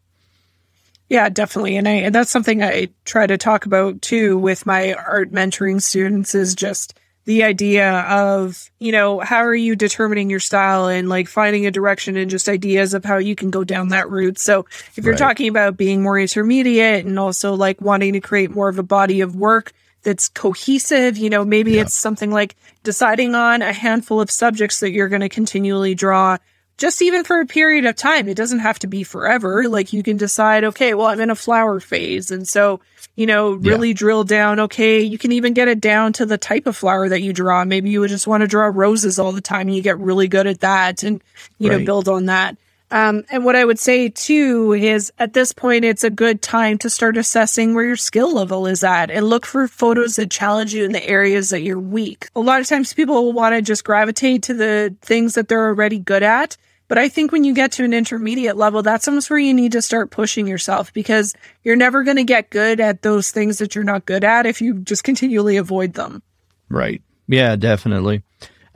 [1.09, 1.77] Yeah, definitely.
[1.77, 5.81] And I and that's something I try to talk about too with my art mentoring
[5.81, 11.07] students is just the idea of, you know, how are you determining your style and
[11.07, 14.37] like finding a direction and just ideas of how you can go down that route.
[14.37, 14.65] So
[14.95, 15.19] if you're right.
[15.19, 19.21] talking about being more intermediate and also like wanting to create more of a body
[19.21, 19.71] of work
[20.03, 21.81] that's cohesive, you know, maybe yeah.
[21.81, 26.37] it's something like deciding on a handful of subjects that you're going to continually draw
[26.77, 28.29] just even for a period of time.
[28.29, 29.67] It doesn't have to be forever.
[29.67, 32.29] Like you can decide, okay, well, I'm in a flower phase.
[32.29, 32.79] And so,
[33.15, 33.95] you know, really yeah.
[33.95, 34.59] drill down.
[34.59, 35.01] Okay.
[35.01, 37.65] You can even get it down to the type of flower that you draw.
[37.65, 40.27] Maybe you would just want to draw roses all the time and you get really
[40.27, 41.21] good at that and,
[41.57, 41.79] you right.
[41.79, 42.57] know, build on that.
[42.89, 46.77] Um, and what I would say too is at this point, it's a good time
[46.79, 50.73] to start assessing where your skill level is at and look for photos that challenge
[50.73, 52.29] you in the areas that you're weak.
[52.35, 55.67] A lot of times people will want to just gravitate to the things that they're
[55.67, 56.55] already good at.
[56.87, 59.73] But I think when you get to an intermediate level, that's almost where you need
[59.73, 63.75] to start pushing yourself because you're never going to get good at those things that
[63.75, 66.23] you're not good at if you just continually avoid them.
[66.69, 67.01] Right.
[67.27, 68.23] Yeah, definitely.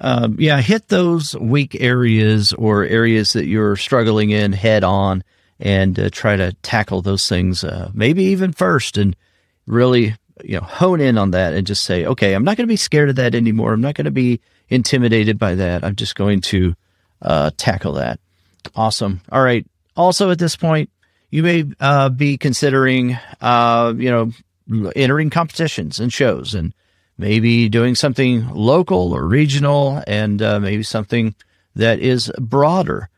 [0.03, 5.23] Um, yeah, hit those weak areas or areas that you're struggling in head on
[5.59, 9.15] and uh, try to tackle those things, uh, maybe even first and
[9.67, 12.71] really, you know, hone in on that and just say, okay, I'm not going to
[12.71, 13.73] be scared of that anymore.
[13.73, 15.83] I'm not going to be intimidated by that.
[15.83, 16.75] I'm just going to
[17.21, 18.19] uh, tackle that.
[18.75, 19.21] Awesome.
[19.31, 19.65] All right.
[19.95, 20.89] Also, at this point,
[21.29, 26.73] you may uh, be considering, uh, you know, entering competitions and shows and
[27.21, 31.35] maybe doing something local or regional and uh, maybe something
[31.75, 33.09] that is broader.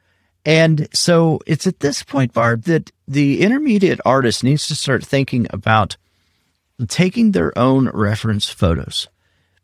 [0.45, 5.47] And so it's at this point, Barb, that the intermediate artist needs to start thinking
[5.51, 5.95] about
[6.87, 9.07] taking their own reference photos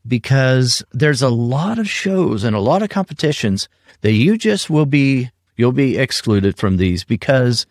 [0.07, 3.67] because there's a lot of shows and a lot of competitions
[4.01, 7.65] that you just will be, you'll be excluded from these because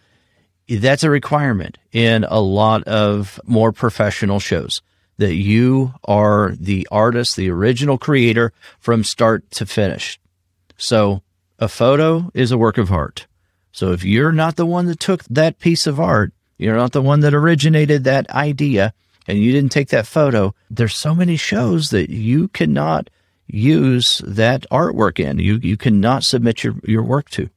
[0.69, 4.83] that's a requirement in a lot of more professional shows
[5.19, 10.19] that you are the artist, the original creator from start to finish.
[10.77, 11.23] So
[11.59, 13.27] a photo is a work of art.
[13.73, 17.03] So if you're not the one that took that piece of art, you're not the
[17.03, 18.95] one that originated that idea
[19.29, 23.11] and you didn't take that photo, there's so many shows that you cannot
[23.47, 25.39] use that artwork in.
[25.39, 27.51] You you cannot submit your, your work to.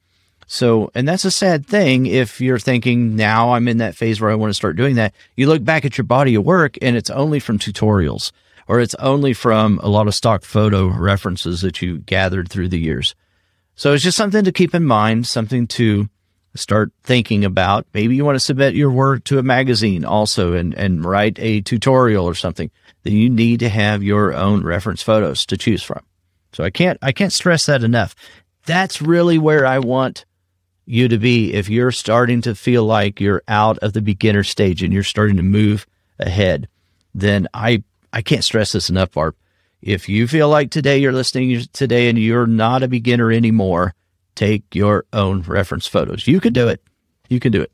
[0.54, 4.30] So, and that's a sad thing if you're thinking now I'm in that phase where
[4.30, 5.14] I want to start doing that.
[5.38, 8.34] You look back at your body of work and it's only from tutorials
[8.68, 12.78] or it's only from a lot of stock photo references that you gathered through the
[12.78, 13.16] years.
[13.76, 16.10] So it's just something to keep in mind, something to
[16.54, 17.88] start thinking about.
[17.94, 21.62] Maybe you want to submit your work to a magazine also and, and write a
[21.62, 22.70] tutorial or something.
[23.04, 26.04] Then you need to have your own reference photos to choose from.
[26.52, 28.16] So I can't, I can't stress that enough.
[28.66, 30.26] That's really where I want
[30.86, 34.84] you to be if you're starting to feel like you're out of the beginner stage
[34.84, 35.86] and you're starting to move
[36.20, 36.67] ahead,
[37.13, 39.36] then I, I can't stress this enough, Barb.
[39.82, 43.94] If you feel like today you're listening today and you're not a beginner anymore,
[44.36, 46.28] take your own reference photos.
[46.28, 46.82] You can do it.
[47.30, 47.72] You can do it.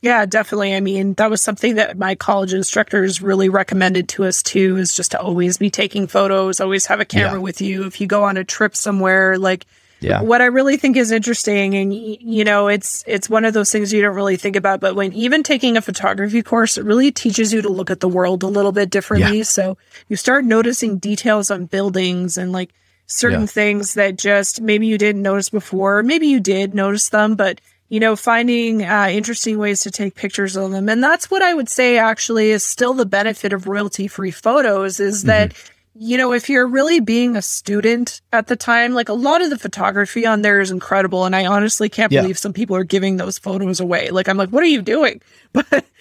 [0.00, 0.76] Yeah, definitely.
[0.76, 4.94] I mean, that was something that my college instructors really recommended to us too, is
[4.94, 7.38] just to always be taking photos, always have a camera yeah.
[7.38, 7.84] with you.
[7.84, 9.66] If you go on a trip somewhere, like
[10.00, 10.22] yeah.
[10.22, 13.92] What I really think is interesting, and you know, it's it's one of those things
[13.92, 17.52] you don't really think about, but when even taking a photography course, it really teaches
[17.52, 19.38] you to look at the world a little bit differently.
[19.38, 19.44] Yeah.
[19.44, 19.76] So
[20.08, 22.70] you start noticing details on buildings and like
[23.06, 23.46] certain yeah.
[23.46, 27.98] things that just maybe you didn't notice before, maybe you did notice them, but you
[27.98, 31.68] know, finding uh, interesting ways to take pictures of them, and that's what I would
[31.68, 35.28] say actually is still the benefit of royalty free photos is mm-hmm.
[35.28, 39.42] that you know, if you're really being a student at the time, like a lot
[39.42, 41.24] of the photography on there is incredible.
[41.24, 42.22] And I honestly can't yeah.
[42.22, 44.10] believe some people are giving those photos away.
[44.10, 45.20] Like, I'm like, what are you doing?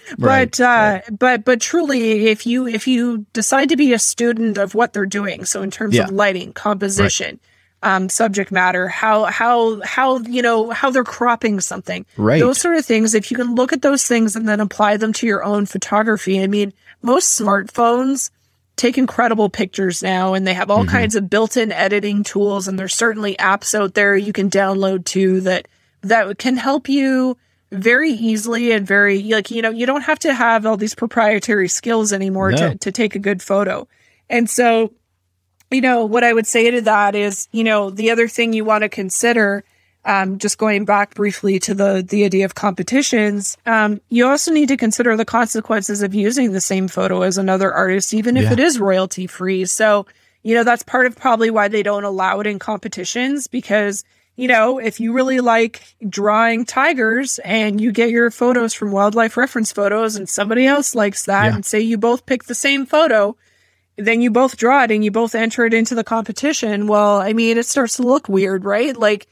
[0.10, 0.52] But, right.
[0.52, 1.19] but, uh, right.
[1.19, 5.06] but, but truly, if you, if you decide to be a student of what they're
[5.06, 6.04] doing, so in terms yeah.
[6.04, 7.39] of lighting, composition,
[7.84, 7.95] right.
[7.95, 12.39] um, subject matter, how, how, how, you know, how they're cropping something, right.
[12.39, 15.12] those sort of things, if you can look at those things and then apply them
[15.12, 16.71] to your own photography, I mean,
[17.02, 18.30] most smartphones,
[18.78, 20.92] take incredible pictures now and they have all mm-hmm.
[20.92, 25.42] kinds of built-in editing tools and there's certainly apps out there you can download too
[25.42, 25.68] that
[26.02, 27.36] that can help you
[27.72, 31.68] very easily and very like you know you don't have to have all these proprietary
[31.68, 32.58] skills anymore no.
[32.58, 33.86] to, to take a good photo
[34.30, 34.94] and so
[35.72, 38.63] you know what i would say to that is you know the other thing you
[38.63, 39.66] want to consider
[40.08, 44.70] um, just going back briefly to the the idea of competitions, um, you also need
[44.70, 48.54] to consider the consequences of using the same photo as another artist, even if yeah.
[48.54, 49.65] it is royalty free.
[49.65, 50.08] So,
[50.43, 54.06] you know, that's part of probably why they don't allow it in competitions because
[54.38, 59.36] you know, if you really like drawing tigers and you get your photos from wildlife
[59.36, 61.56] reference photos and somebody else likes that yeah.
[61.56, 63.36] and say you both pick the same photo,
[63.98, 66.86] then you both draw it and you both enter it into the competition.
[66.86, 68.96] Well, I mean, it starts to look weird, right?
[68.96, 69.28] Like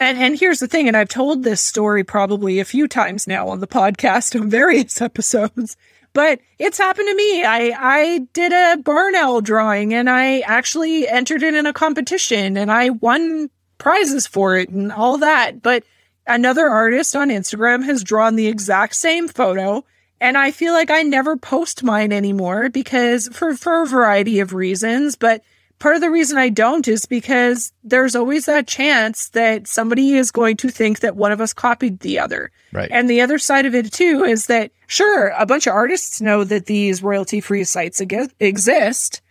[0.00, 3.48] and and here's the thing, and I've told this story probably a few times now
[3.48, 5.76] on the podcast on various episodes,
[6.14, 7.44] but it's happened to me.
[7.44, 12.56] I I did a barn owl drawing and I actually entered it in a competition
[12.56, 15.62] and I won prizes for it and all that.
[15.62, 15.84] But
[16.26, 19.84] another artist on Instagram has drawn the exact same photo.
[20.22, 24.52] And I feel like I never post mine anymore because for, for a variety of
[24.52, 25.16] reasons.
[25.16, 25.42] But
[25.80, 30.30] part of the reason I don't is because there's always that chance that somebody is
[30.30, 32.52] going to think that one of us copied the other.
[32.72, 32.90] Right.
[32.92, 36.44] And the other side of it too is that sure, a bunch of artists know
[36.44, 39.22] that these royalty free sites ag- exist,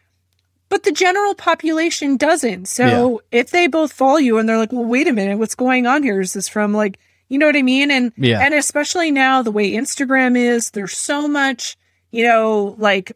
[0.67, 2.67] but the general population doesn't.
[2.67, 3.39] So yeah.
[3.39, 6.03] if they both follow you and they're like, well, wait a minute, what's going on
[6.03, 6.19] here?
[6.19, 7.91] Is this from like, you know what I mean?
[7.91, 8.41] And, yeah.
[8.41, 11.77] and especially now the way Instagram is, there's so much,
[12.12, 13.12] you know, like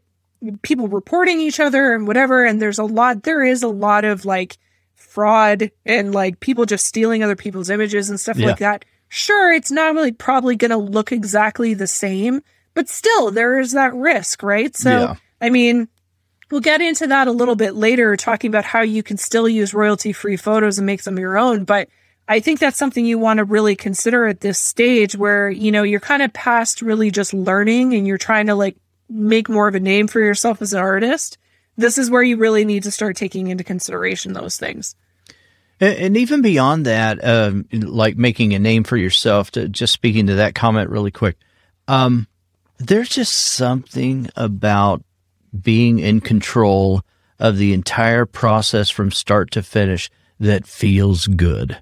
[0.61, 2.45] people reporting each other and whatever.
[2.45, 4.57] And there's a lot, there is a lot of like
[4.95, 8.47] fraud and like people just stealing other people's images and stuff yeah.
[8.47, 8.85] like that.
[9.09, 12.41] Sure, it's not really probably going to look exactly the same,
[12.73, 14.75] but still there is that risk, right?
[14.75, 15.15] So, yeah.
[15.39, 15.87] I mean,
[16.49, 19.73] we'll get into that a little bit later, talking about how you can still use
[19.73, 21.63] royalty free photos and make them your own.
[21.63, 21.89] But
[22.27, 25.83] I think that's something you want to really consider at this stage where, you know,
[25.83, 28.77] you're kind of past really just learning and you're trying to like
[29.13, 31.37] make more of a name for yourself as an artist,
[31.77, 34.95] this is where you really need to start taking into consideration those things.
[35.79, 40.27] And, and even beyond that, um, like making a name for yourself, to just speaking
[40.27, 41.37] to that comment really quick,
[41.87, 42.27] um,
[42.77, 45.03] there's just something about
[45.61, 47.01] being in control
[47.39, 51.79] of the entire process from start to finish that feels good.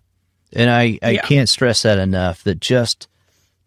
[0.53, 1.21] And I, I yeah.
[1.21, 3.07] can't stress that enough that just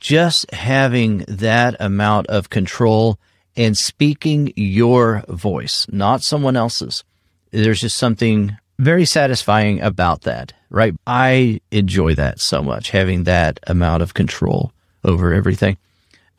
[0.01, 3.19] just having that amount of control
[3.57, 7.05] and speaking your voice, not someone else's.
[7.51, 10.95] There's just something very satisfying about that, right?
[11.07, 14.73] I enjoy that so much, having that amount of control
[15.05, 15.77] over everything.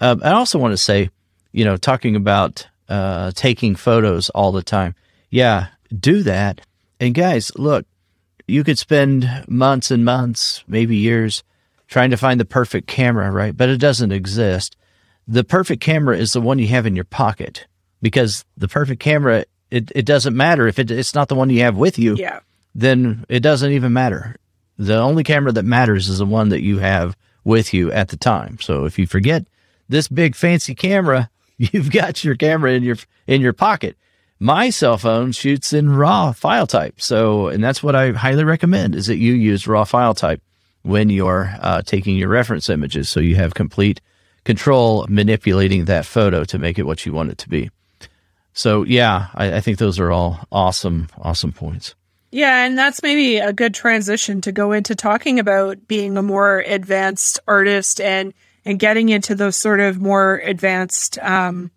[0.02, 1.10] Um, I also want to say,
[1.54, 4.96] you know, talking about uh, taking photos all the time.
[5.30, 6.62] Yeah, do that.
[7.00, 7.86] And guys, look,
[8.48, 11.44] you could spend months and months, maybe years,
[11.88, 13.56] trying to find the perfect camera, right?
[13.56, 14.76] But it doesn't exist
[15.28, 17.68] the perfect camera is the one you have in your pocket
[18.02, 21.62] because the perfect camera it, it doesn't matter if it, it's not the one you
[21.62, 22.40] have with you yeah.
[22.74, 24.36] then it doesn't even matter.
[24.78, 28.18] The only camera that matters is the one that you have with you at the
[28.18, 28.60] time.
[28.60, 29.48] So if you forget
[29.88, 33.98] this big fancy camera you've got your camera in your in your pocket.
[34.40, 37.00] My cell phone shoots in raw file type.
[37.00, 40.42] So and that's what i highly recommend is that you use raw file type
[40.84, 43.10] when you're uh, taking your reference images.
[43.10, 44.02] So you have complete
[44.46, 47.70] control manipulating that photo to make it what you want it to be.
[48.54, 51.94] So yeah, I, I think those are all awesome, awesome points.
[52.32, 56.60] Yeah, and that's maybe a good transition to go into talking about being a more
[56.60, 58.34] advanced artist and
[58.66, 61.70] and getting into those sort of more advanced um,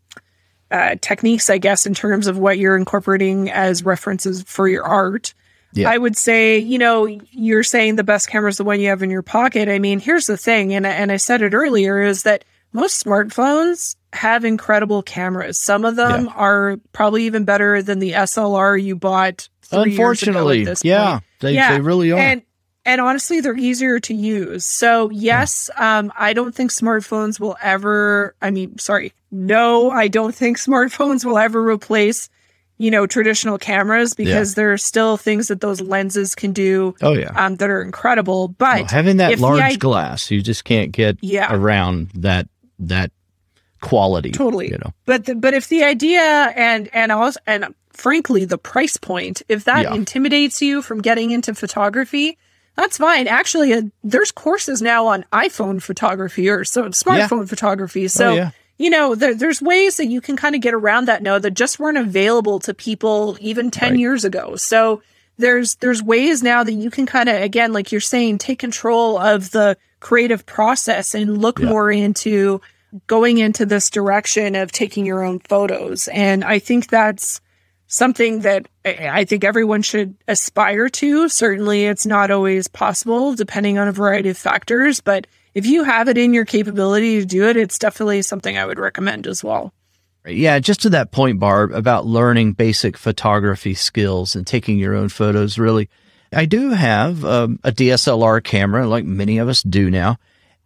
[0.70, 5.34] uh, techniques, I guess, in terms of what you're incorporating as references for your art.
[5.74, 5.90] Yeah.
[5.90, 9.02] I would say, you know, you're saying the best camera is the one you have
[9.02, 9.68] in your pocket.
[9.68, 13.96] I mean, here's the thing, and and I said it earlier, is that most smartphones
[14.12, 15.58] have incredible cameras.
[15.58, 16.32] Some of them yeah.
[16.32, 19.48] are probably even better than the SLR you bought.
[19.70, 22.18] Unfortunately, yeah, they, yeah, they really are.
[22.18, 22.42] And,
[22.86, 24.64] and honestly, they're easier to use.
[24.64, 25.98] So yes, yeah.
[25.98, 28.34] um, I don't think smartphones will ever.
[28.40, 32.30] I mean, sorry, no, I don't think smartphones will ever replace
[32.78, 34.54] you know traditional cameras because yeah.
[34.54, 38.48] there are still things that those lenses can do oh yeah um, that are incredible
[38.48, 41.52] but well, having that large I- glass you just can't get yeah.
[41.52, 43.10] around that that
[43.80, 44.30] quality.
[44.30, 44.70] Totally.
[44.70, 44.92] You know.
[45.06, 49.64] But the, but if the idea and and also and frankly the price point, if
[49.64, 49.94] that yeah.
[49.94, 52.38] intimidates you from getting into photography,
[52.76, 53.26] that's fine.
[53.26, 57.46] Actually, uh, there's courses now on iPhone photography or so smartphone yeah.
[57.46, 58.04] photography.
[58.04, 58.30] Oh, so.
[58.30, 58.50] Oh, yeah.
[58.80, 61.50] You know, there, there's ways that you can kind of get around that now that
[61.50, 63.98] just weren't available to people even 10 right.
[63.98, 64.54] years ago.
[64.54, 65.02] So
[65.38, 69.18] there's there's ways now that you can kind of again like you're saying take control
[69.18, 71.68] of the creative process and look yeah.
[71.68, 72.60] more into
[73.06, 76.08] going into this direction of taking your own photos.
[76.08, 77.40] And I think that's
[77.86, 81.28] something that I think everyone should aspire to.
[81.28, 86.08] Certainly, it's not always possible depending on a variety of factors, but if you have
[86.08, 89.72] it in your capability to do it, it's definitely something I would recommend as well.
[90.28, 95.08] Yeah, just to that point, Barb, about learning basic photography skills and taking your own
[95.08, 95.88] photos, really.
[96.32, 100.18] I do have um, a DSLR camera, like many of us do now.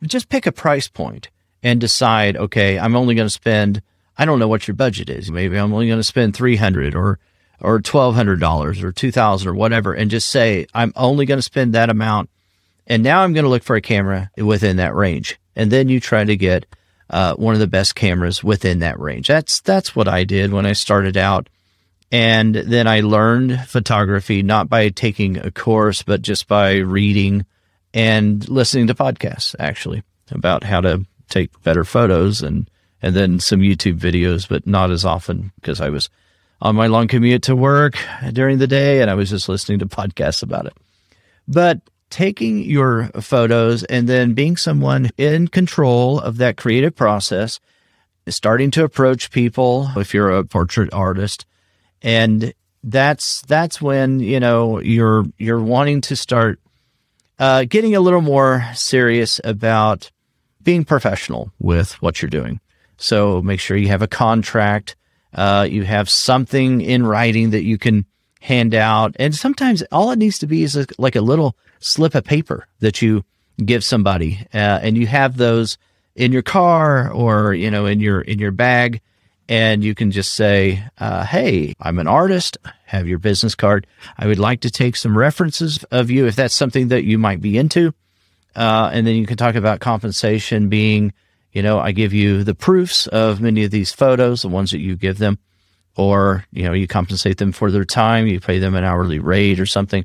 [0.02, 1.30] Just pick a price point
[1.62, 3.82] and decide, okay, I'm only going to spend,
[4.18, 5.30] I don't know what your budget is.
[5.30, 7.20] Maybe I'm only going to spend 300 or,
[7.60, 9.94] or $1,200 or 2000 or whatever.
[9.94, 12.30] And just say, I'm only going to spend that amount.
[12.88, 15.38] And now I'm going to look for a camera within that range.
[15.54, 16.66] And then you try to get
[17.12, 19.28] uh, one of the best cameras within that range.
[19.28, 21.48] That's, that's what I did when I started out
[22.12, 27.46] And then I learned photography not by taking a course, but just by reading
[27.94, 32.68] and listening to podcasts actually about how to take better photos and
[33.04, 36.08] and then some YouTube videos, but not as often because I was
[36.60, 37.98] on my long commute to work
[38.32, 40.74] during the day and I was just listening to podcasts about it.
[41.48, 41.80] But
[42.12, 47.58] taking your photos and then being someone in control of that creative process,
[48.28, 51.44] starting to approach people if you're a portrait artist
[52.02, 52.52] and
[52.84, 56.58] that's that's when you know you're you're wanting to start
[57.38, 60.10] uh, getting a little more serious about
[60.62, 62.60] being professional with what you're doing.
[62.98, 64.94] So make sure you have a contract,
[65.34, 68.04] uh, you have something in writing that you can
[68.40, 72.14] hand out, and sometimes all it needs to be is a, like a little slip
[72.14, 73.24] of paper that you
[73.64, 75.78] give somebody, uh, and you have those
[76.14, 79.00] in your car or you know in your in your bag
[79.48, 82.56] and you can just say, uh, "Hey, I'm an artist.
[82.86, 83.86] Have your business card.
[84.16, 87.40] I would like to take some references of you if that's something that you might
[87.40, 87.92] be into."
[88.54, 91.12] Uh, and then you can talk about compensation being,
[91.52, 94.80] you know, I give you the proofs of many of these photos, the ones that
[94.80, 95.38] you give them,
[95.96, 98.26] or you know, you compensate them for their time.
[98.26, 100.04] You pay them an hourly rate or something.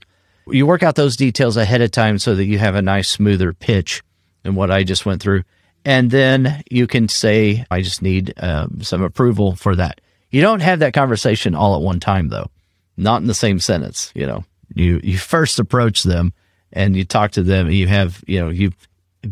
[0.52, 3.54] You work out those details ahead of time so that you have a nice, smoother
[3.54, 4.04] pitch
[4.44, 5.44] than what I just went through
[5.88, 10.02] and then you can say, I just need um, some approval for that.
[10.32, 12.52] You don't have that conversation all at one time, though,
[12.98, 14.12] not in the same sentence.
[14.14, 14.44] You know,
[14.76, 16.34] you, you first approach them
[16.74, 18.74] and you talk to them and you have, you know, you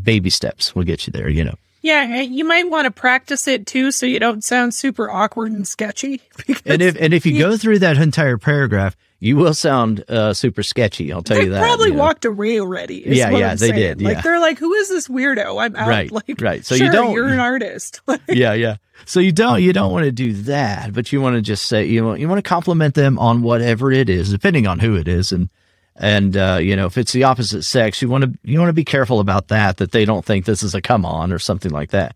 [0.02, 1.56] baby steps will get you there, you know.
[1.82, 5.68] Yeah, you might want to practice it too, so you don't sound super awkward and
[5.68, 6.22] sketchy.
[6.66, 10.34] And if and if you, you go through that entire paragraph, you will sound uh,
[10.34, 11.12] super sketchy.
[11.12, 11.62] I'll tell they you that.
[11.62, 12.00] Probably you know?
[12.00, 13.04] walked away already.
[13.06, 13.76] yeah, yeah, I'm they saying.
[13.76, 14.02] did.
[14.02, 14.10] Yeah.
[14.10, 15.64] Like they're like, who is this weirdo?
[15.64, 15.88] I'm out.
[15.88, 16.66] Right, like, right.
[16.66, 17.14] So sure, you don't.
[17.14, 18.02] You're an artist.
[18.28, 18.78] yeah, yeah.
[19.06, 21.86] So you don't you don't want to do that, but you want to just say
[21.86, 25.08] you want you want to compliment them on whatever it is, depending on who it
[25.08, 25.50] is, and
[25.96, 28.74] and uh, you know if it's the opposite sex, you want to you want to
[28.74, 31.72] be careful about that that they don't think this is a come on or something
[31.72, 32.16] like that.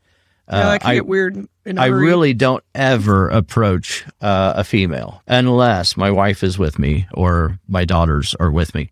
[0.50, 1.47] Yeah, that can I, get weird.
[1.78, 7.60] I really don't ever approach uh, a female unless my wife is with me or
[7.68, 8.91] my daughters are with me,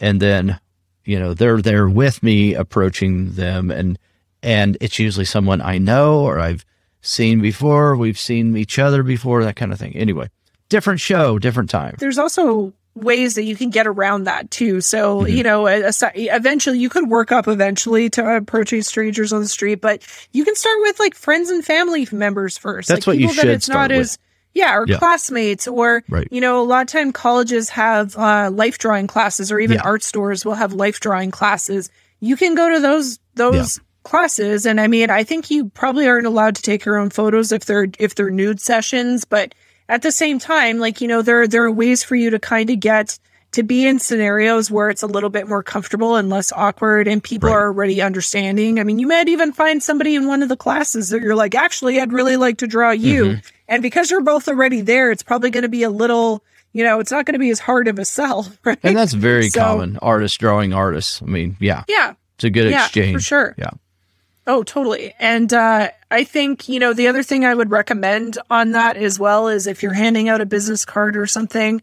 [0.00, 0.58] and then
[1.04, 3.98] you know they're there with me approaching them, and
[4.42, 6.64] and it's usually someone I know or I've
[7.00, 7.96] seen before.
[7.96, 9.94] We've seen each other before, that kind of thing.
[9.94, 10.28] Anyway,
[10.68, 11.94] different show, different time.
[11.98, 14.80] There's also ways that you can get around that too.
[14.80, 15.36] So, mm-hmm.
[15.36, 20.02] you know, eventually you could work up eventually to approaching strangers on the street, but
[20.32, 22.88] you can start with like friends and family members first.
[22.88, 24.00] That's like what you should that it's start not with.
[24.00, 24.18] as
[24.54, 24.96] yeah, or yeah.
[24.96, 26.26] classmates, or right.
[26.30, 29.82] you know, a lot of time colleges have uh, life drawing classes, or even yeah.
[29.84, 31.90] art stores will have life drawing classes.
[32.20, 33.84] You can go to those those yeah.
[34.02, 37.52] classes, and I mean, I think you probably aren't allowed to take your own photos
[37.52, 39.54] if they're if they're nude sessions, but
[39.88, 42.70] at the same time, like, you know, there, there are ways for you to kind
[42.70, 43.18] of get
[43.52, 47.22] to be in scenarios where it's a little bit more comfortable and less awkward and
[47.22, 47.56] people right.
[47.56, 48.78] are already understanding.
[48.78, 51.54] I mean, you might even find somebody in one of the classes that you're like,
[51.54, 53.24] actually, I'd really like to draw you.
[53.24, 53.48] Mm-hmm.
[53.68, 57.00] And because you're both already there, it's probably going to be a little, you know,
[57.00, 58.78] it's not going to be as hard of a sell, right?
[58.82, 59.98] And that's very so, common.
[60.02, 61.22] Artists drawing artists.
[61.22, 61.84] I mean, yeah.
[61.88, 62.14] Yeah.
[62.34, 63.14] It's a good yeah, exchange.
[63.14, 63.54] For sure.
[63.56, 63.70] Yeah.
[64.46, 65.14] Oh, totally.
[65.18, 69.18] And uh, I think, you know, the other thing I would recommend on that as
[69.18, 71.82] well is if you're handing out a business card or something,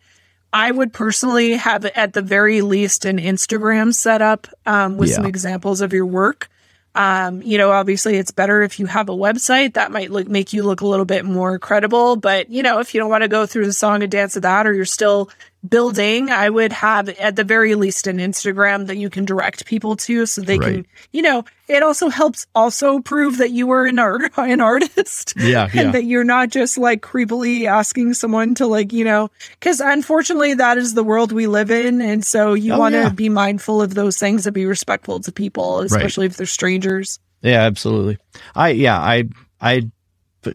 [0.53, 5.15] I would personally have at the very least an Instagram set up um, with yeah.
[5.15, 6.49] some examples of your work.
[6.95, 10.53] Um, you know, obviously it's better if you have a website that might look, make
[10.53, 12.15] you look a little bit more credible.
[12.15, 14.43] But, you know, if you don't want to go through the song and dance of
[14.43, 15.31] that, or you're still
[15.67, 19.95] building, I would have at the very least an Instagram that you can direct people
[19.97, 20.73] to so they right.
[20.75, 25.33] can, you know, it also helps also prove that you were an art an artist.
[25.37, 25.65] Yeah.
[25.65, 25.91] and yeah.
[25.91, 30.77] that you're not just like creepily asking someone to like, you know, because unfortunately that
[30.77, 32.01] is the world we live in.
[32.01, 33.09] And so you oh, want to yeah.
[33.09, 36.31] be mindful of those things and be respectful to people, especially right.
[36.31, 37.19] if they're strangers.
[37.41, 38.17] Yeah, absolutely.
[38.55, 39.29] I yeah, I
[39.61, 39.89] I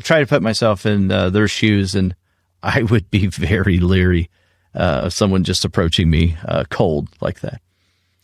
[0.00, 2.14] try to put myself in uh, their shoes and
[2.62, 4.30] I would be very leery
[4.78, 7.60] uh, of someone just approaching me uh, cold like that.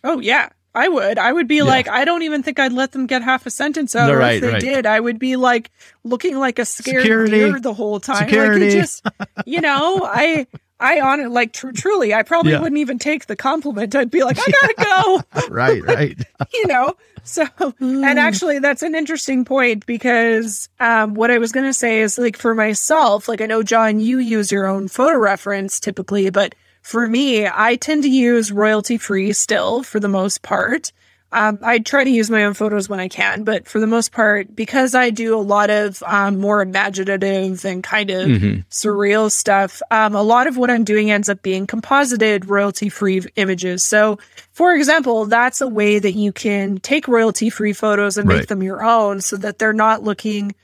[0.02, 1.18] Oh yeah, I would.
[1.18, 1.64] I would be yeah.
[1.64, 4.09] like, I don't even think I'd let them get half a sentence out.
[4.09, 4.61] No, right, if they right.
[4.61, 5.70] did, I would be like
[6.05, 7.32] looking like a scared Security.
[7.32, 8.28] deer the whole time.
[8.28, 8.66] Security.
[8.66, 9.07] Like just,
[9.46, 10.46] you know, I.
[10.85, 12.61] I on it like tr- truly, I probably yeah.
[12.61, 13.95] wouldn't even take the compliment.
[13.95, 14.74] I'd be like, I gotta
[15.39, 15.49] go.
[15.55, 16.18] right, right.
[16.53, 16.95] you know.
[17.22, 17.47] So,
[17.80, 22.37] and actually, that's an interesting point because um, what I was gonna say is like
[22.37, 27.09] for myself, like I know John, you use your own photo reference typically, but for
[27.09, 30.93] me, I tend to use royalty free still for the most part.
[31.35, 34.12] Um, I try to use my own photos when I can, but for the most
[34.12, 38.64] part, because I do a lot of um, more imaginative and kind of Mhm.
[38.70, 43.22] surreal stuff, um, a lot of what I'm doing ends up being composited, royalty free
[43.37, 43.82] images.
[43.82, 44.18] So,
[44.53, 48.39] for example, that's a way that you can take royalty free photos and Right.
[48.39, 50.55] make them your own so that they're not looking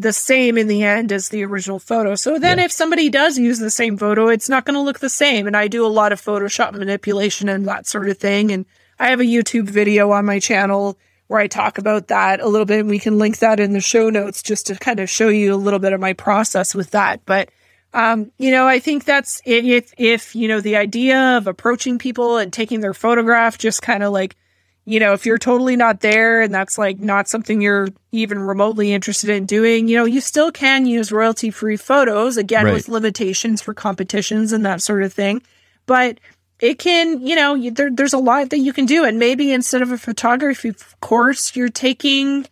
[0.00, 2.14] the same in the end as the original photo.
[2.14, 2.64] So then Yeah.
[2.66, 5.46] if somebody does use the same photo, it's not going to look the same.
[5.48, 8.52] And I do a lot of Photoshop manipulation and that sort of thing.
[8.52, 8.64] And
[8.98, 12.64] I have a YouTube video on my channel where I talk about that a little
[12.64, 12.80] bit.
[12.80, 15.54] And we can link that in the show notes just to kind of show you
[15.54, 17.20] a little bit of my process with that.
[17.26, 17.50] But
[17.94, 22.36] um, you know, I think that's if if you know the idea of approaching people
[22.36, 24.36] and taking their photograph, just kind of like
[24.84, 28.90] you know, if you're totally not there and that's like not something you're even remotely
[28.94, 32.72] interested in doing, you know, you still can use royalty free photos, again, Right.
[32.72, 35.42] with limitations for competitions and that sort of thing.
[35.84, 36.18] But
[36.60, 39.04] it can, you know, you, there, there's a lot that you can do.
[39.04, 42.46] And maybe instead of a photography course, you're taking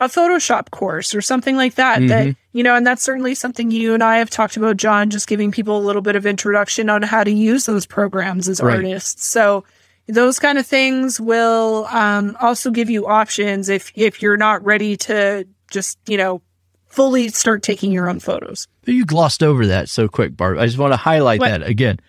[0.00, 2.06] a Photoshop course or something like that.
[2.08, 5.28] That, you know, and that's certainly something you and I have talked about, John, just
[5.28, 8.76] giving people a little bit of introduction on how to use those programs as Right.
[8.76, 9.26] artists.
[9.26, 9.64] So,
[10.06, 14.98] those kind of things will um, also give you options if if you're not ready
[14.98, 16.42] to just you know
[16.88, 18.68] fully start taking your own photos.
[18.84, 20.58] You glossed over that so quick, Barb.
[20.58, 21.48] I just want to highlight What?
[21.48, 22.00] that again.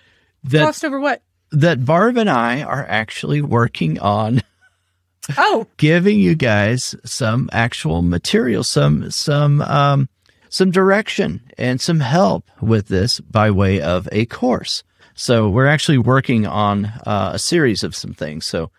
[0.45, 1.21] That Glossed over what?
[1.51, 4.41] that Barb and I are actually working on
[5.37, 10.07] Oh, giving you guys some actual material, some some um,
[10.49, 14.83] some direction and some help with this by way of a course.
[15.15, 18.45] So we're actually working on uh, a series of some things.
[18.45, 18.69] So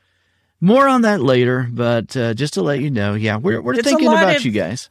[0.60, 3.82] more on that later, but uh, just to let you know, yeah, we're we're It's
[3.88, 4.88] thinking about of- you guys.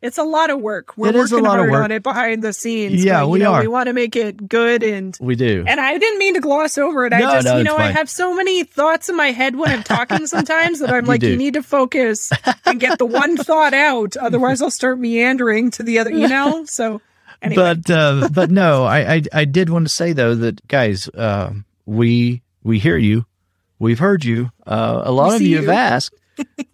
[0.00, 0.96] It's a lot of work.
[0.96, 1.84] We're It is a working lot of hard work.
[1.84, 3.04] on it behind the scenes.
[3.04, 3.60] Yeah, but, we know, are.
[3.62, 5.16] We want to make it good and.
[5.20, 5.64] We do.
[5.66, 7.12] And I didn't mean to gloss over it.
[7.12, 9.70] I No, just, no, you know, I have so many thoughts in my head when
[9.70, 11.30] I'm talking sometimes that I'm You like, do.
[11.30, 12.30] you need to focus
[12.64, 14.16] and get the one thought out.
[14.16, 16.64] Otherwise, I'll start meandering to the other, you know?
[16.66, 17.00] So,
[17.42, 17.74] anyway.
[17.74, 21.52] But uh, but no, I, I I did want to say though that guys, uh,
[21.86, 23.26] we we hear you,
[23.78, 24.50] we've heard you.
[24.66, 26.14] Uh, a lot We of you have asked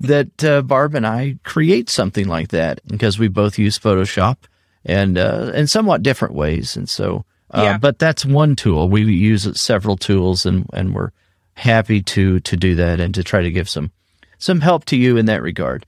[0.00, 4.36] that uh, Barb and I create something like that because we both use Photoshop
[4.84, 7.24] and uh, in somewhat different ways, and so.
[7.50, 7.78] Uh, Yeah.
[7.78, 8.88] But that's one tool.
[8.88, 11.10] We use several tools, and and we're
[11.54, 13.92] happy to to do that and to try to give some
[14.38, 15.86] some help to you in that regard.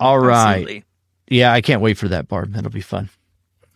[0.00, 0.50] All right.
[0.50, 0.84] Absolutely.
[1.30, 2.52] Yeah, I can't wait for that, Barb.
[2.52, 3.08] That'll be fun.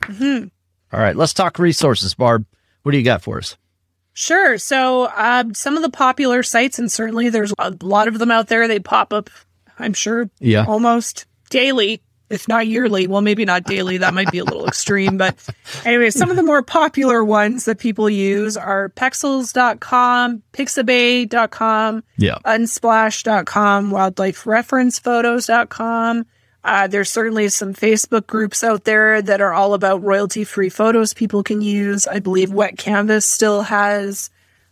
[0.02, 0.50] Mhm.
[0.92, 2.44] All right, let's talk resources, Barb.
[2.82, 3.56] What do you got for us?
[4.14, 4.58] Sure.
[4.58, 8.48] So, um, some of the popular sites, and certainly there's a lot of them out
[8.48, 9.30] there, they pop up,
[9.78, 10.64] I'm sure, Yeah.
[10.66, 13.06] almost daily, if not yearly.
[13.06, 13.98] Well, maybe not daily.
[13.98, 15.16] That might be a little extreme.
[15.18, 15.36] But
[15.84, 22.36] anyway, some of the more popular ones that people use are pexels.com, pixabay.com, Yeah.
[22.44, 26.26] unsplash.com, wildlifereferencephotos.com.
[26.64, 31.12] Uh, there's certainly some Facebook groups out there that are all about royalty free photos
[31.12, 32.06] people can use.
[32.06, 34.30] I believe Wet Canvas still has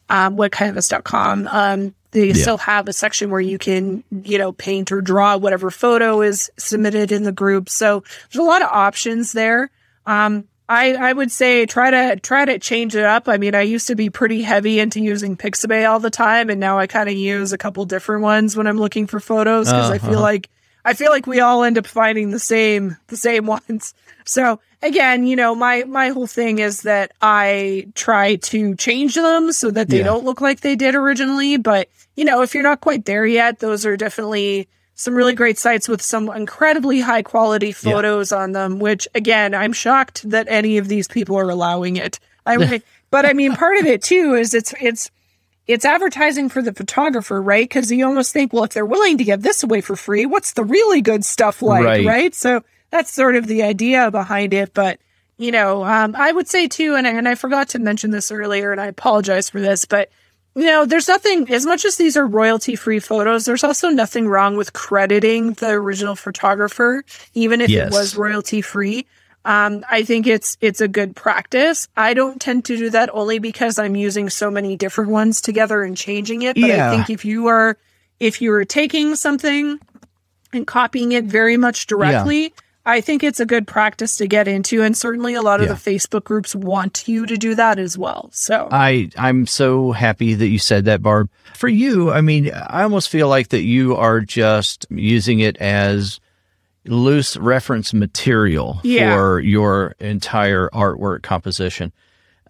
[0.09, 1.49] um, wetcanvas.com.
[1.51, 2.35] Um, they Yeah.
[2.35, 6.51] still have a section where you can, you know, paint or draw whatever photo is
[6.59, 7.69] submitted in the group.
[7.69, 9.71] So there's a lot of options there.
[10.07, 13.29] Um, I, I would say try to try to change it up.
[13.29, 16.61] I mean, I used to be pretty heavy into using Pixabay all the time, and
[16.61, 19.91] now I kind of use a couple different ones when I'm looking for photos because
[19.91, 20.11] I Uh-huh.
[20.11, 20.49] feel like
[20.85, 23.95] I feel like we all end up finding the same the same ones.
[24.25, 29.53] So again, you know, my my whole thing is that I try to change them
[29.53, 30.05] so that they Yeah.
[30.05, 31.57] don't look like they did originally.
[31.57, 35.57] But you know, if you're not quite there yet, those are definitely some really great
[35.59, 37.73] sites with some incredibly high quality Yeah.
[37.93, 38.79] photos on them.
[38.79, 42.19] Which again, I'm shocked that any of these people are allowing it.
[42.47, 45.11] I but I mean, part of it too is it's it's
[45.73, 47.69] it's advertising for the photographer, right?
[47.69, 50.53] Because you almost think, well, if they're willing to give this away for free, what's
[50.53, 52.07] the really good stuff like, Right.
[52.07, 52.35] right?
[52.35, 54.75] So that's sort of the idea behind it.
[54.75, 54.99] But
[55.39, 58.31] you know, um, I would say too, and I, and I forgot to mention this
[58.31, 60.11] earlier, and I apologize for this, but
[60.55, 63.45] you know, there's nothing as much as these are royalty free photos.
[63.45, 67.05] There's also nothing wrong with crediting the original photographer,
[67.35, 67.87] even if Yes.
[67.87, 69.07] it was royalty free.
[69.45, 71.89] Um, I think it's it's a good practice.
[71.97, 75.83] I don't tend to do that only because I'm using so many different ones together
[75.83, 76.57] and changing it.
[76.57, 76.91] But Yeah.
[76.91, 77.79] I think if you are
[78.19, 79.79] if you are taking something
[80.53, 82.53] and copying it very much directly,
[82.85, 84.83] I think it's a good practice to get into.
[84.83, 85.73] And certainly a lot of Yeah.
[85.75, 88.29] the Facebook groups want you to do that as well.
[88.35, 91.31] So I I'm so happy that you said that, Barb.
[91.55, 96.21] For you, I mean, I almost feel like that you are just using it as
[96.87, 99.15] loose reference material Yeah.
[99.15, 101.93] for your entire artwork composition.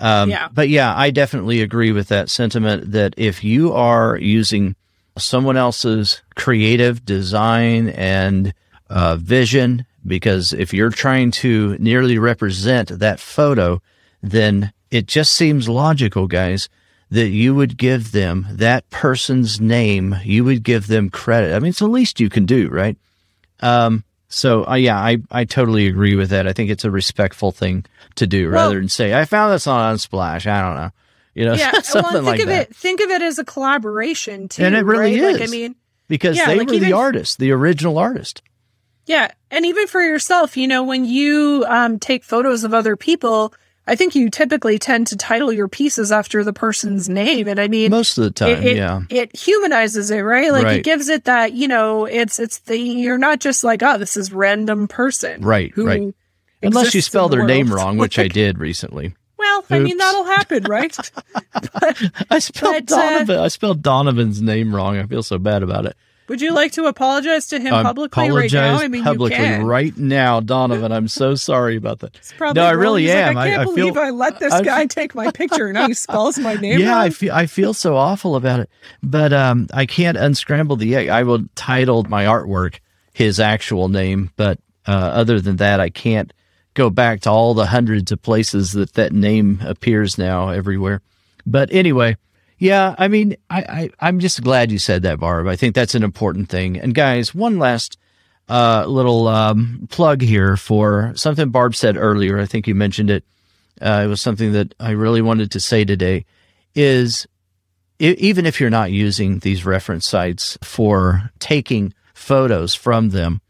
[0.01, 0.49] Um, Yeah.
[0.53, 4.77] But yeah, I definitely agree with that sentiment that if you are using
[5.19, 8.55] someone else's creative design and
[8.89, 9.85] uh, vision.
[10.07, 13.83] Because if you're trying to nearly represent that photo,
[14.23, 16.71] then it just seems logical, guys,
[17.11, 20.17] that you would give them that person's name.
[20.25, 21.55] You would give them credit.
[21.55, 22.97] I mean, it's the least you can do, right?
[23.61, 26.47] Um, so uh, yeah, I, I totally agree with that.
[26.47, 29.67] I think it's a respectful thing to do Well- rather than say, I found this
[29.67, 30.47] on Unsplash.
[30.51, 30.91] I don't know.
[31.35, 32.71] You know, Yeah, well, something think like of that.
[32.71, 32.75] it.
[32.77, 35.35] Think of it as a collaboration too, And it really right?
[35.35, 35.77] Like, I mean,
[36.09, 38.43] because yeah, they like were the artist, the original artist.
[39.07, 39.31] Yeah.
[39.51, 43.53] And even for yourself, you know, when you um, take photos of other people,
[43.91, 47.49] I think you typically tend to title your pieces after the person's name.
[47.49, 49.01] And I mean, Most of the time, it, it, yeah.
[49.11, 50.53] it humanizes it, right?
[50.53, 50.77] Like Right.
[50.79, 54.17] it gives it that, you know, it's, it's the, you're not just like, oh, this
[54.17, 55.43] is random person.
[55.43, 56.15] Right, who right.
[56.63, 59.13] Unless you spell the their name wrong, which I did recently.
[59.37, 60.97] Well, I mean, that'll happen, right?
[62.31, 64.99] I spelled But, uh, I spelled Donovan's name wrong.
[64.99, 65.97] I feel so bad about it.
[66.31, 68.77] Would you like to apologize to him I publicly right now?
[68.77, 69.67] I mean, publicly you can.
[69.67, 70.93] right now, Donovan.
[70.93, 72.15] I'm so sorry about that.
[72.17, 73.37] It's probably No, I really He's am.
[73.37, 75.77] I I- can't I believe feel- I let this I- guy take my picture and
[75.89, 76.99] he spells my name yeah, wrong.
[77.01, 78.71] I feel I feel so awful about it,
[79.03, 81.09] but um, I can't unscramble the egg.
[81.09, 82.79] I will title my artwork
[83.13, 86.33] his actual name, but uh, other than that, I can't
[86.75, 91.03] go back to all the hundreds of places that that name appears now everywhere.
[91.45, 92.17] But anyway,
[92.61, 95.49] yeah, I mean, I, I I'm just glad you said that, Barb.
[95.49, 96.79] I think that's an important thing.
[96.79, 97.97] And guys, one last
[98.51, 102.39] uh, little um, plug here for something Barb said earlier.
[102.39, 103.25] I think you mentioned it.
[103.81, 106.27] Uh, it was something that I really wanted to say today.
[106.75, 107.27] Is
[107.99, 113.41] even if you're not using these reference sites for taking photos from them,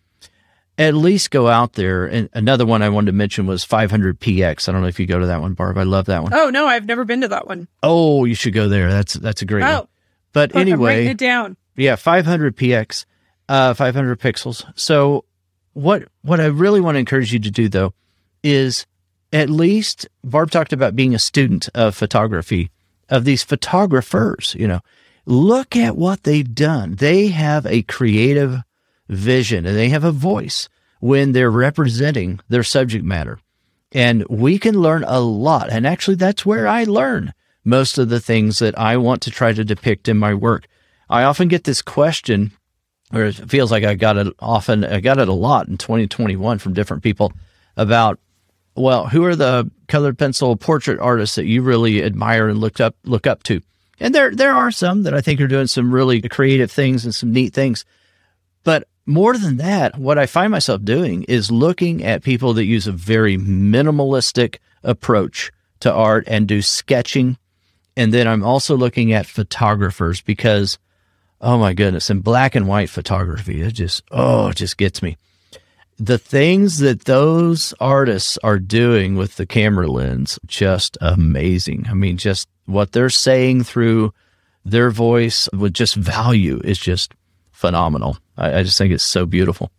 [0.81, 2.07] at least go out there.
[2.07, 4.69] And another one I wanted to mention was 500px.
[4.69, 5.77] I don't know if you go to that one, Barb.
[5.79, 6.33] I love that one.
[6.35, 7.69] oh, no, I've never been to that one.
[7.83, 8.91] Oh, you should go there.
[8.91, 9.71] That's that's a great one.
[9.73, 9.89] Oh,
[10.33, 11.57] But but I'm writing anyway, it down.
[11.77, 13.05] yeah, 500px,
[13.49, 14.65] uh, 500 pixels.
[14.75, 15.25] So
[15.75, 17.93] what what I really want to encourage you to do though
[18.43, 18.87] is
[19.33, 22.71] at least Barb talked about being a student of photography
[23.11, 24.57] of these photographers.
[24.59, 24.81] You know,
[25.27, 26.95] look at what they've done.
[26.97, 28.63] They have a creative
[29.11, 30.69] vision and they have a voice
[31.01, 33.39] when they're representing their subject matter.
[33.93, 35.69] And we can learn a lot.
[35.71, 37.33] And actually, that's where I learn
[37.65, 40.67] most of the things that I want to try to depict in my work.
[41.09, 42.53] I often get this question,
[43.13, 46.59] or it feels like I got it often, I got it a lot in 2021
[46.59, 47.33] from different people
[47.77, 48.21] about,
[48.77, 52.95] well, who are the colored pencil portrait artists that you really admire and look up
[53.05, 53.61] look up to?
[53.99, 57.15] And there there are some that I think are doing some really creative things and
[57.15, 57.85] some neat things.
[58.63, 62.87] But more than that, what I find myself doing is looking at people that use
[62.87, 67.37] a very minimalistic approach to art and do sketching.
[67.97, 70.79] And then I'm also looking at photographers because,
[71.41, 75.17] oh my goodness, in black and white photography, it just, oh, it just gets me.
[75.99, 81.87] The things that those artists are doing with the camera lens, just amazing.
[81.91, 84.15] I mean, just what they're saying through
[84.65, 87.15] their voice with just value is just
[87.61, 88.17] phenomenal.
[88.37, 89.71] I, I just think it's so beautiful.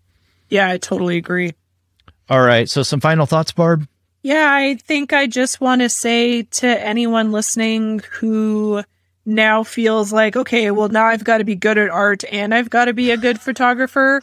[0.50, 1.54] Yeah, I totally agree.
[2.30, 2.70] All right.
[2.70, 3.88] So, some final thoughts, Barb?
[4.24, 8.84] Yeah, I think I just want to say to anyone listening who
[9.26, 12.70] now feels like, okay, well, now I've got to be good at art and I've
[12.70, 14.22] got to be a good photographer,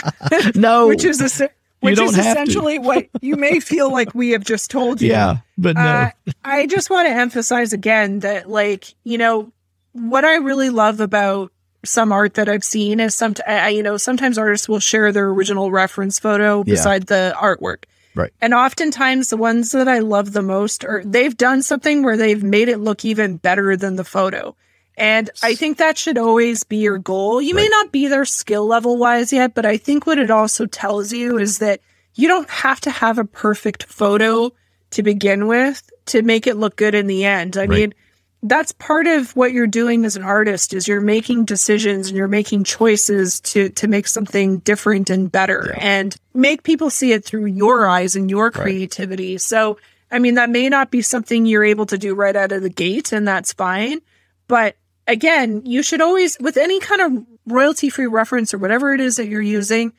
[0.54, 0.88] No.
[0.88, 1.48] which is es-
[1.80, 5.10] which is essentially what you may feel like we have just told you.
[5.10, 5.82] yeah, but no.
[5.82, 6.10] Uh,
[6.44, 9.52] I just want to emphasize again that, like, you know,
[9.92, 11.52] what I really love about
[11.88, 15.28] some art that I've seen is some, I, you know, sometimes artists will share their
[15.28, 16.74] original reference photo Yeah.
[16.74, 17.84] beside the artwork.
[18.14, 18.32] Right.
[18.40, 22.42] And oftentimes the ones that I love the most are they've done something where they've
[22.42, 24.56] made it look even better than the photo.
[24.96, 27.42] And I think that should always be your goal.
[27.42, 30.64] You may not be there skill level wise yet, but I think what it also
[30.64, 31.80] tells you is that
[32.14, 34.50] you don't have to have a perfect photo
[34.92, 37.58] to begin with to make it look good in the end.
[37.58, 37.68] I Right.
[37.68, 37.94] mean,
[38.42, 42.28] that's part of what you're doing as an artist is you're making decisions and you're
[42.28, 45.82] making choices to to make something different and better Yeah.
[45.82, 49.38] and make people see it through your eyes and your creativity.
[49.38, 49.78] So,
[50.10, 52.68] I mean, that may not be something you're able to do right out of the
[52.70, 54.00] gate and that's fine,
[54.48, 54.76] but
[55.08, 59.16] again, you should always with any kind of royalty free reference or whatever it is
[59.16, 59.92] that you're using,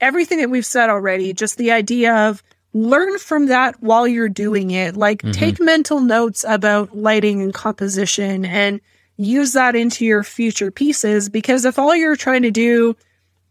[0.00, 4.70] everything that we've said already, just the idea of learn from that while you're doing
[4.70, 4.96] it.
[4.96, 5.32] Like Mhm.
[5.32, 8.80] take mental notes about lighting and composition and
[9.16, 12.96] use that into your future pieces because if all you're trying to do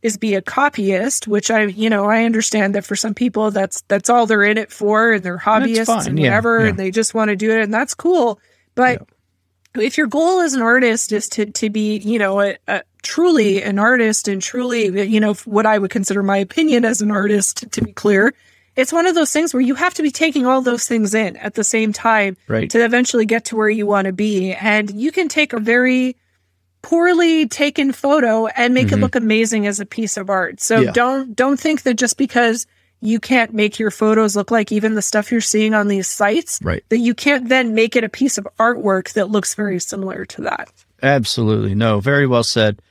[0.01, 3.81] is be a copyist, which I, you know, I understand that for some people that's
[3.89, 6.69] that's all they're in it for and they're hobbyists fine, and whatever yeah.
[6.69, 8.39] and they just want to do it and that's cool.
[8.75, 9.05] But
[9.75, 13.61] if your goal as an artist is to to be, you know, a, a, truly
[13.61, 17.69] an artist and truly, you know, what I would consider my opinion as an artist,
[17.71, 18.33] to be clear,
[18.75, 21.35] it's one of those things where you have to be taking all those things in
[21.37, 22.69] at the same time right.
[22.69, 24.53] to eventually get to where you want to be.
[24.53, 26.15] And you can take a very
[26.81, 28.99] poorly taken photo and make mm-hmm.
[28.99, 30.59] it look amazing as a piece of art.
[30.61, 30.91] So yeah.
[30.91, 32.67] don't don't think that just because
[33.01, 36.59] you can't make your photos look like even the stuff you're seeing on these sites
[36.61, 36.83] right.
[36.89, 40.41] that you can't then make it a piece of artwork that looks very similar to
[40.41, 40.69] that.
[41.01, 41.75] Absolutely.
[41.75, 42.81] No, very well said.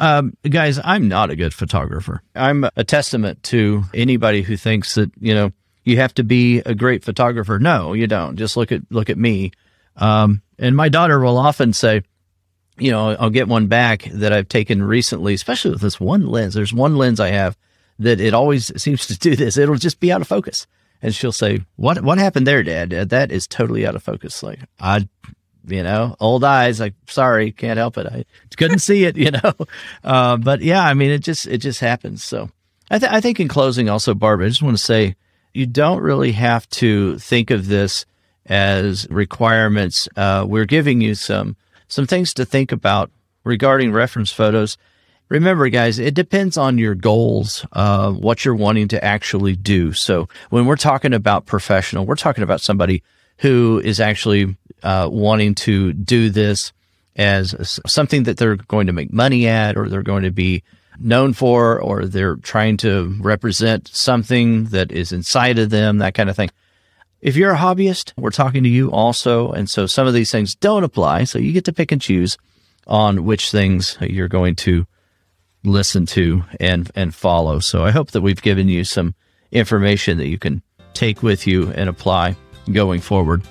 [0.00, 2.22] Um, guys, I'm not a good photographer.
[2.34, 5.52] I'm a testament to anybody who thinks that, you know,
[5.84, 7.58] you have to be a great photographer.
[7.58, 8.36] No, you don't.
[8.36, 9.52] Just look at, look at me.
[9.96, 12.02] Um, and my daughter will often say,
[12.78, 16.54] you know, I'll get one back that I've taken recently, especially with this one lens.
[16.54, 17.58] There's one lens I have
[17.98, 19.58] that it always seems to do this.
[19.58, 20.66] It'll just be out of focus.
[21.02, 22.90] And she'll say, what, what happened there, dad?
[22.90, 24.42] That is totally out of focus.
[24.42, 25.08] Like I,
[25.66, 28.06] you know, old eyes, like, sorry, can't help it.
[28.06, 28.24] I
[28.56, 29.54] couldn't see it, you know?
[30.02, 32.24] Uh, but yeah, I mean, it just, it just happens.
[32.24, 32.50] So
[32.90, 35.16] I, th- I think in closing also, Barbara, I just want to say
[35.54, 38.06] you don't really have to think of this
[38.46, 40.08] as requirements.
[40.16, 41.56] Uh, we're giving you some,
[41.88, 43.10] some things to think about
[43.44, 44.76] regarding reference photos.
[45.28, 49.92] Remember, guys, it depends on your goals, uh, what you're wanting to actually do.
[49.92, 53.04] So when we're talking about professional, we're talking about somebody
[53.40, 56.72] who is actually uh, wanting to do this
[57.16, 60.62] as something that they're going to make money at, or they're going to be
[60.98, 66.28] known for, or they're trying to represent something that is inside of them, that kind
[66.28, 66.50] of thing.
[67.22, 69.52] If you're a hobbyist, we're talking to you also.
[69.52, 71.24] And so some of these things don't apply.
[71.24, 72.36] So you get to pick and choose
[72.86, 74.86] on which things you're going to
[75.64, 77.58] listen to and, and follow.
[77.58, 79.14] So I hope that we've given you some
[79.50, 80.62] information that you can
[80.92, 82.36] take with you and apply
[82.72, 83.42] going forward.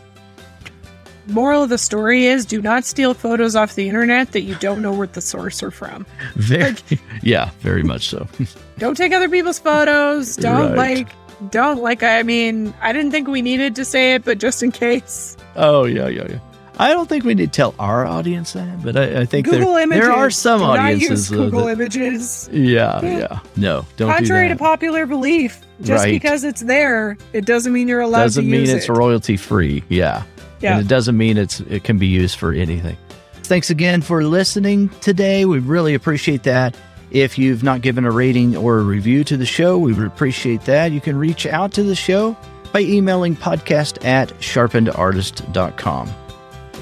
[1.28, 4.82] Moral of the story is do not steal photos off the internet that you don't
[4.82, 6.06] know where the source are from.
[6.36, 8.28] Very, like, yeah, very much so.
[8.80, 10.36] don't take other people's photos.
[10.36, 10.98] Don't right.
[10.98, 14.64] like don't like I mean, I didn't think we needed to say it, but just
[14.64, 15.38] in case.
[15.56, 16.40] Oh yeah, yeah, yeah.
[16.80, 19.74] I don't think we need to tell our audience that, but I, I think Google
[19.74, 20.06] there, images.
[20.06, 21.30] there are some do audiences.
[21.30, 22.50] Not use Google that, images.
[22.54, 23.40] Yeah, yeah.
[23.58, 24.10] No, don't.
[24.10, 26.12] Contrary do to popular belief, just right.
[26.12, 28.62] because it's there, it doesn't mean you're allowed doesn't to use it.
[28.62, 29.84] Doesn't mean it's royalty free.
[29.90, 30.24] Yeah.
[30.60, 30.74] Yeah.
[30.74, 32.98] And it doesn't mean it's it can be used for anything.
[33.44, 35.46] Thanks again for listening today.
[35.46, 36.76] We really appreciate that.
[37.12, 40.62] If you've not given a rating or a review to the show, we would appreciate
[40.66, 40.92] that.
[40.92, 42.38] You can reach out to the show
[42.72, 46.10] by emailing podcast at sharpenedartist.com.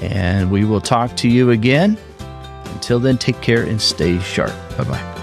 [0.02, 1.96] And we will talk to you again.
[2.66, 4.52] Until then, take care and stay sharp.
[4.76, 5.17] Bye bye.